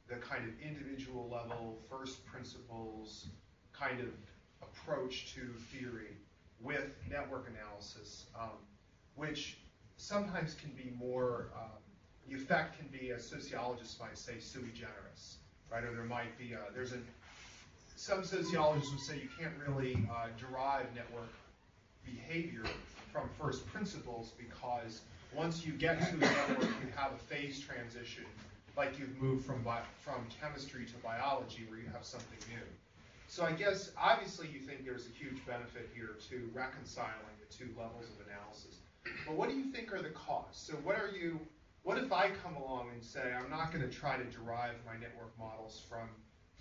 the 0.09 0.15
kind 0.15 0.43
of 0.43 0.53
individual 0.61 1.29
level, 1.29 1.79
first 1.89 2.25
principles 2.25 3.27
kind 3.71 4.01
of 4.01 4.09
approach 4.61 5.33
to 5.33 5.41
theory 5.71 6.17
with 6.59 6.95
network 7.09 7.49
analysis, 7.49 8.25
um, 8.39 8.51
which 9.15 9.57
sometimes 9.97 10.55
can 10.55 10.71
be 10.71 10.91
more, 10.97 11.47
um, 11.55 11.71
the 12.27 12.35
effect 12.35 12.77
can 12.77 12.87
be, 12.87 13.11
as 13.11 13.25
sociologists 13.25 13.99
might 13.99 14.17
say, 14.17 14.39
sui 14.39 14.69
generis, 14.73 15.37
right? 15.71 15.83
Or 15.83 15.93
there 15.93 16.03
might 16.03 16.37
be, 16.37 16.53
a, 16.53 16.59
there's 16.73 16.91
a, 16.91 16.97
some 17.95 18.23
sociologists 18.23 18.91
would 18.91 19.01
say 19.01 19.15
you 19.15 19.29
can't 19.39 19.53
really 19.65 19.95
uh, 20.11 20.27
derive 20.37 20.87
network 20.93 21.31
behavior 22.05 22.63
from 23.13 23.29
first 23.39 23.65
principles 23.67 24.33
because 24.37 25.01
once 25.35 25.65
you 25.65 25.73
get 25.73 26.01
to 26.09 26.17
the 26.17 26.25
network, 26.25 26.69
you 26.81 26.89
have 26.95 27.11
a 27.13 27.17
phase 27.17 27.59
transition, 27.59 28.25
like 28.75 28.97
you've 28.99 29.15
moved 29.21 29.45
from 29.45 29.63
from 30.01 30.25
chemistry 30.41 30.85
to 30.85 30.93
biology, 31.03 31.65
where 31.69 31.79
you 31.79 31.87
have 31.93 32.03
something 32.03 32.39
new. 32.49 32.65
So 33.27 33.45
I 33.45 33.51
guess 33.51 33.91
obviously 33.97 34.47
you 34.51 34.59
think 34.59 34.83
there's 34.83 35.07
a 35.07 35.11
huge 35.11 35.45
benefit 35.45 35.89
here 35.95 36.17
to 36.29 36.49
reconciling 36.53 37.37
the 37.39 37.55
two 37.55 37.69
levels 37.77 38.05
of 38.09 38.27
analysis. 38.27 38.77
But 39.27 39.35
what 39.35 39.49
do 39.49 39.55
you 39.55 39.71
think 39.71 39.93
are 39.93 40.01
the 40.01 40.09
costs? 40.09 40.67
So 40.67 40.73
what 40.83 40.95
are 40.95 41.09
you? 41.09 41.39
What 41.83 41.97
if 41.97 42.11
I 42.11 42.29
come 42.29 42.55
along 42.55 42.89
and 42.93 43.03
say 43.03 43.33
I'm 43.33 43.49
not 43.49 43.71
going 43.71 43.83
to 43.83 43.93
try 43.93 44.17
to 44.17 44.23
derive 44.25 44.75
my 44.85 44.93
network 44.93 45.37
models 45.37 45.81
from 45.87 46.09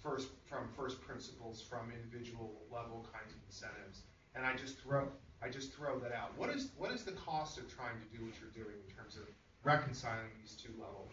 first 0.02 0.28
from 0.44 0.68
first 0.76 1.00
principles 1.00 1.62
from 1.62 1.92
individual 1.92 2.52
level 2.70 3.06
kinds 3.12 3.32
of 3.32 3.40
incentives, 3.48 4.02
and 4.34 4.44
I 4.44 4.56
just 4.56 4.78
throw 4.80 5.08
I 5.44 5.48
just 5.48 5.72
throw 5.72 5.98
that 5.98 6.12
out. 6.12 6.32
What 6.36 6.50
is 6.50 6.68
what 6.78 6.92
is 6.92 7.02
the 7.04 7.12
cost 7.12 7.58
of 7.58 7.74
trying 7.74 7.96
to 8.00 8.16
do 8.18 8.24
what 8.24 8.34
you're 8.40 8.64
doing 8.64 8.76
in 8.88 8.94
terms 8.94 9.16
of 9.16 9.22
reconciling 9.64 10.30
these 10.40 10.54
two 10.54 10.72
levels? 10.78 11.12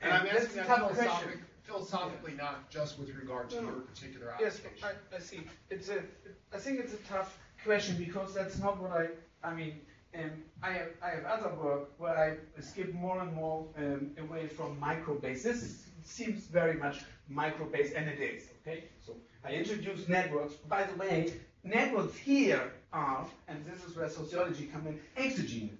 And 0.00 0.12
I'm 0.12 0.26
asking 0.26 0.60
a 0.60 0.66
that 0.66 0.78
philosophic, 0.78 1.08
question. 1.08 1.44
philosophically, 1.64 2.34
not 2.34 2.70
just 2.70 2.98
with 2.98 3.12
regard 3.14 3.50
to 3.50 3.56
No, 3.56 3.62
your 3.62 3.72
particular 3.80 4.32
Yes, 4.40 4.58
application. 4.58 4.88
I, 5.12 5.16
I 5.16 5.18
see. 5.18 5.40
It's 5.70 5.88
a, 5.88 6.02
I 6.54 6.58
think 6.58 6.78
it's 6.78 6.94
a 6.94 6.98
tough 7.08 7.36
question 7.64 7.96
because 7.98 8.32
that's 8.32 8.58
not 8.58 8.80
what 8.80 8.92
I, 8.92 9.08
I 9.42 9.54
mean, 9.54 9.80
um, 10.16 10.30
I 10.62 10.70
have, 10.72 10.88
I 11.02 11.08
have 11.10 11.24
other 11.24 11.54
work 11.56 11.90
where 11.98 12.16
I 12.16 12.62
skip 12.62 12.94
more 12.94 13.20
and 13.20 13.32
more 13.34 13.66
um, 13.76 14.12
away 14.20 14.46
from 14.46 14.78
micro-based. 14.78 15.42
This 15.44 15.84
seems 16.04 16.44
very 16.44 16.74
much 16.74 17.00
micro-based, 17.28 17.94
and 17.94 18.08
it 18.08 18.20
is, 18.20 18.44
okay? 18.62 18.84
So 19.04 19.14
I 19.44 19.50
introduce 19.52 20.08
networks. 20.08 20.54
By 20.54 20.84
the 20.84 20.96
way, 20.96 21.32
networks 21.64 22.16
here 22.16 22.72
are, 22.92 23.26
and 23.48 23.64
this 23.66 23.84
is 23.84 23.96
where 23.96 24.08
sociology 24.08 24.66
comes 24.66 24.86
in, 24.86 25.00
exogenous. 25.16 25.78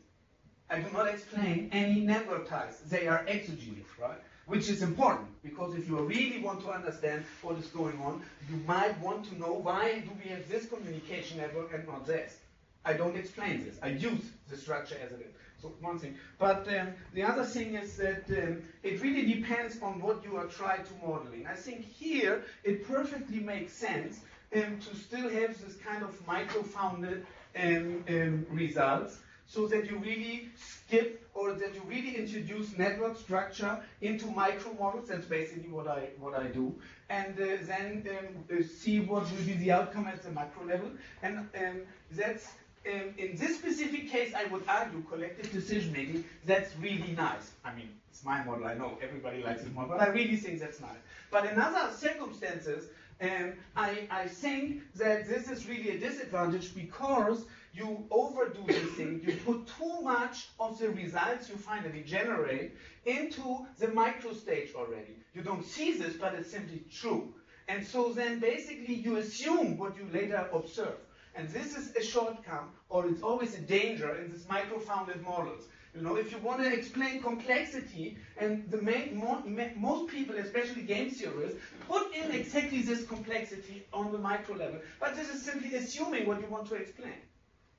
I 0.71 0.81
do 0.81 0.91
not 0.93 1.09
explain 1.09 1.71
any 1.73 2.01
network 2.01 2.49
types. 2.49 2.79
They 2.81 3.07
are 3.07 3.25
exogenous, 3.27 3.87
right? 3.99 4.19
Which 4.47 4.69
is 4.69 4.83
important 4.83 5.29
because 5.43 5.75
if 5.75 5.88
you 5.88 5.99
really 5.99 6.41
want 6.41 6.61
to 6.62 6.71
understand 6.71 7.25
what 7.43 7.59
is 7.59 7.67
going 7.69 7.99
on, 8.01 8.23
you 8.51 8.57
might 8.67 8.99
want 9.01 9.25
to 9.27 9.38
know 9.38 9.53
why 9.53 10.01
do 10.01 10.11
we 10.23 10.31
have 10.31 10.49
this 10.49 10.67
communication 10.67 11.38
network 11.38 11.73
and 11.73 11.87
not 11.87 12.07
this. 12.07 12.37
I 12.85 12.95
don't 12.95 13.17
explain 13.17 13.64
this. 13.64 13.79
I 13.83 13.88
use 13.88 14.23
the 14.51 14.57
structure 14.57 14.97
as 15.05 15.12
it 15.12 15.21
is. 15.21 15.35
So 15.61 15.73
one 15.81 15.99
thing. 15.99 16.14
But 16.38 16.69
um, 16.69 16.88
the 17.14 17.23
other 17.23 17.45
thing 17.45 17.75
is 17.75 17.97
that 17.97 18.25
um, 18.31 18.62
it 18.83 19.03
really 19.03 19.27
depends 19.33 19.83
on 19.83 20.01
what 20.01 20.23
you 20.23 20.37
are 20.37 20.47
trying 20.47 20.85
to 20.85 21.07
modeling. 21.07 21.47
I 21.47 21.55
think 21.55 21.85
here 21.85 22.45
it 22.62 22.87
perfectly 22.87 23.41
makes 23.41 23.73
sense 23.73 24.21
um, 24.55 24.79
to 24.81 24.97
still 24.97 25.29
have 25.29 25.61
this 25.65 25.77
kind 25.77 26.03
of 26.03 26.27
micro-founded 26.27 27.27
um, 27.57 28.05
um, 28.09 28.47
results 28.51 29.19
so 29.47 29.67
that 29.67 29.91
you 29.91 29.97
really 29.99 30.51
skip 30.57 31.27
or 31.35 31.53
that 31.53 31.75
you 31.75 31.83
really 31.87 32.17
introduce 32.17 32.77
network 32.77 33.17
structure 33.19 33.81
into 34.03 34.27
micro 34.27 34.73
models. 34.75 35.09
That's 35.09 35.27
basically 35.27 35.71
what 35.71 35.89
I 35.89 36.11
what 36.21 36.35
I 36.35 36.45
do, 36.49 36.75
and 37.09 37.35
uh, 37.41 37.57
then 37.63 38.07
um, 38.11 38.59
uh, 38.59 38.63
see 38.63 39.01
what 39.01 39.23
will 39.23 39.47
be 39.47 39.55
the 39.55 39.73
outcome 39.73 40.07
at 40.07 40.23
the 40.23 40.31
macro 40.31 40.67
level. 40.67 40.91
And 41.23 41.39
um, 41.39 41.81
that's 42.13 42.49
um, 42.87 43.15
in 43.17 43.37
this 43.37 43.57
specific 43.57 44.11
case, 44.11 44.35
I 44.35 44.45
would 44.45 44.65
argue 44.69 45.03
collective 45.11 45.51
decision 45.51 45.93
making. 45.93 46.25
That's 46.45 46.77
really 46.77 47.13
nice. 47.13 47.53
I 47.65 47.75
mean, 47.75 47.89
it's 48.11 48.25
my 48.25 48.45
model. 48.45 48.67
I 48.67 48.75
know 48.75 48.99
everybody 49.01 49.43
likes 49.43 49.63
this 49.63 49.73
model, 49.73 49.97
but 49.97 50.01
I 50.01 50.09
really 50.09 50.37
think 50.37 50.61
that's 50.61 50.81
nice. 50.81 51.01
But 51.31 51.47
in 51.47 51.59
other 51.59 51.93
circumstances, 51.95 52.91
um, 53.20 53.52
I, 53.76 54.07
I 54.11 54.28
think 54.28 54.83
that 54.94 55.28
this 55.28 55.50
is 55.50 55.68
really 55.68 55.90
a 55.90 55.98
disadvantage 55.98 56.74
because 56.74 57.44
you 57.74 58.04
overdo 58.11 58.64
this 58.66 58.90
thing, 58.92 59.20
you 59.24 59.37
put 59.44 59.66
too 59.78 60.00
much 60.02 60.48
of 60.59 60.78
the 60.78 60.90
results 60.90 61.48
you 61.48 61.57
finally 61.57 62.02
generate 62.04 62.72
into 63.07 63.66
the 63.78 63.88
micro 63.88 64.33
stage 64.33 64.70
already. 64.74 65.16
You 65.35 65.42
don't 65.42 65.64
see 65.64 65.98
this, 65.98 66.14
but 66.14 66.35
it's 66.35 66.50
simply 66.50 66.83
true. 66.92 67.33
And 67.68 67.87
so 67.87 68.12
then 68.12 68.38
basically 68.38 68.94
you 68.94 69.16
assume 69.16 69.76
what 69.76 69.96
you 69.96 70.09
later 70.12 70.48
observe. 70.52 70.96
And 71.35 71.48
this 71.50 71.76
is 71.76 71.94
a 71.94 72.00
shortcome, 72.00 72.70
or 72.88 73.07
it's 73.07 73.22
always 73.22 73.54
a 73.54 73.61
danger 73.61 74.16
in 74.16 74.33
these 74.33 74.48
micro-founded 74.48 75.22
models. 75.22 75.64
You 75.94 76.03
know, 76.03 76.16
if 76.16 76.31
you 76.33 76.38
want 76.38 76.62
to 76.62 76.72
explain 76.72 77.22
complexity, 77.22 78.18
and 78.38 78.70
the 78.70 78.81
main, 78.81 79.16
mo- 79.16 79.42
most 79.77 80.11
people, 80.11 80.37
especially 80.37 80.83
game 80.83 81.11
theorists, 81.11 81.59
put 81.88 82.14
in 82.14 82.31
exactly 82.31 82.83
this 82.83 83.07
complexity 83.07 83.87
on 83.92 84.12
the 84.12 84.18
micro 84.18 84.57
level. 84.57 84.81
But 85.01 85.16
this 85.16 85.29
is 85.29 85.42
simply 85.42 85.74
assuming 85.74 86.27
what 86.27 86.40
you 86.40 86.46
want 86.48 86.68
to 86.68 86.74
explain. 86.74 87.18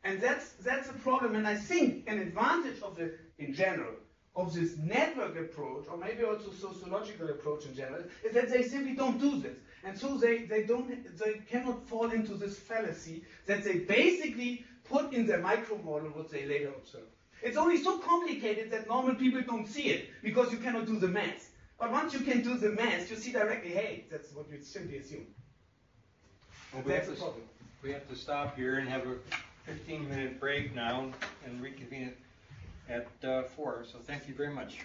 And 0.04 0.20
that's, 0.22 0.54
that's 0.54 0.90
a 0.90 0.94
problem. 0.94 1.36
And 1.36 1.48
I 1.48 1.56
think 1.56 2.10
an 2.10 2.20
advantage 2.20 2.82
of 2.82 2.96
the, 2.96 3.14
in 3.38 3.54
general, 3.54 3.94
of 4.36 4.54
this 4.54 4.78
network 4.78 5.38
approach, 5.38 5.86
or 5.90 5.98
maybe 5.98 6.24
also 6.24 6.52
sociological 6.52 7.30
approach 7.30 7.66
in 7.66 7.76
general, 7.76 8.04
is 8.24 8.34
that 8.34 8.50
they 8.50 8.64
simply 8.64 8.96
don't 8.96 9.20
do 9.20 9.40
this. 9.40 9.58
And 9.84 9.98
so 9.98 10.18
they, 10.18 10.46
they 10.46 10.64
don't 10.64 10.90
they 11.18 11.34
cannot 11.50 11.88
fall 11.88 12.12
into 12.12 12.36
this 12.36 12.58
fallacy 12.58 13.24
that 13.46 13.64
they 13.64 13.80
basically 13.80 14.66
put 14.86 15.14
in 15.14 15.26
their 15.26 15.40
micro 15.40 15.78
model 15.78 16.10
what 16.10 16.30
they 16.30 16.46
later 16.46 16.74
observe. 16.78 17.08
It's 17.42 17.58
only 17.58 17.78
so 17.82 17.98
complicated 18.00 18.72
that 18.72 18.88
normal 18.88 19.16
people 19.16 19.42
don't 19.42 19.68
see 19.68 19.84
it 19.90 20.10
because 20.22 20.52
you 20.52 20.58
cannot 20.58 20.86
do 20.86 21.00
the 21.00 21.08
math. 21.08 21.52
But 21.80 21.92
once 21.92 22.14
you 22.14 22.20
can 22.20 22.42
do 22.42 22.58
the 22.58 22.70
math, 22.70 23.10
you 23.10 23.16
see 23.16 23.32
directly, 23.32 23.72
hey, 23.72 24.06
that's 24.12 24.34
what 24.34 24.50
you 24.52 24.62
simply 24.62 24.98
assume. 24.98 25.28
Well, 26.74 26.84
we 26.84 26.92
That's 26.92 27.08
have 27.08 27.16
the 27.16 27.16
to, 27.16 27.22
problem. 27.22 27.44
we 27.82 27.92
have 27.94 28.08
to 28.10 28.16
stop 28.16 28.56
here 28.56 28.78
and 28.78 28.88
have 28.90 29.08
a 29.08 29.16
fifteen 29.66 30.08
minute 30.10 30.40
break 30.40 30.76
now 30.76 31.12
and 31.46 31.62
reconvene 31.62 32.14
at 32.90 33.08
uh, 33.24 33.44
four, 33.44 33.86
so 33.92 34.00
thank 34.06 34.28
you 34.28 34.34
very 34.36 34.54
much. 34.54 34.80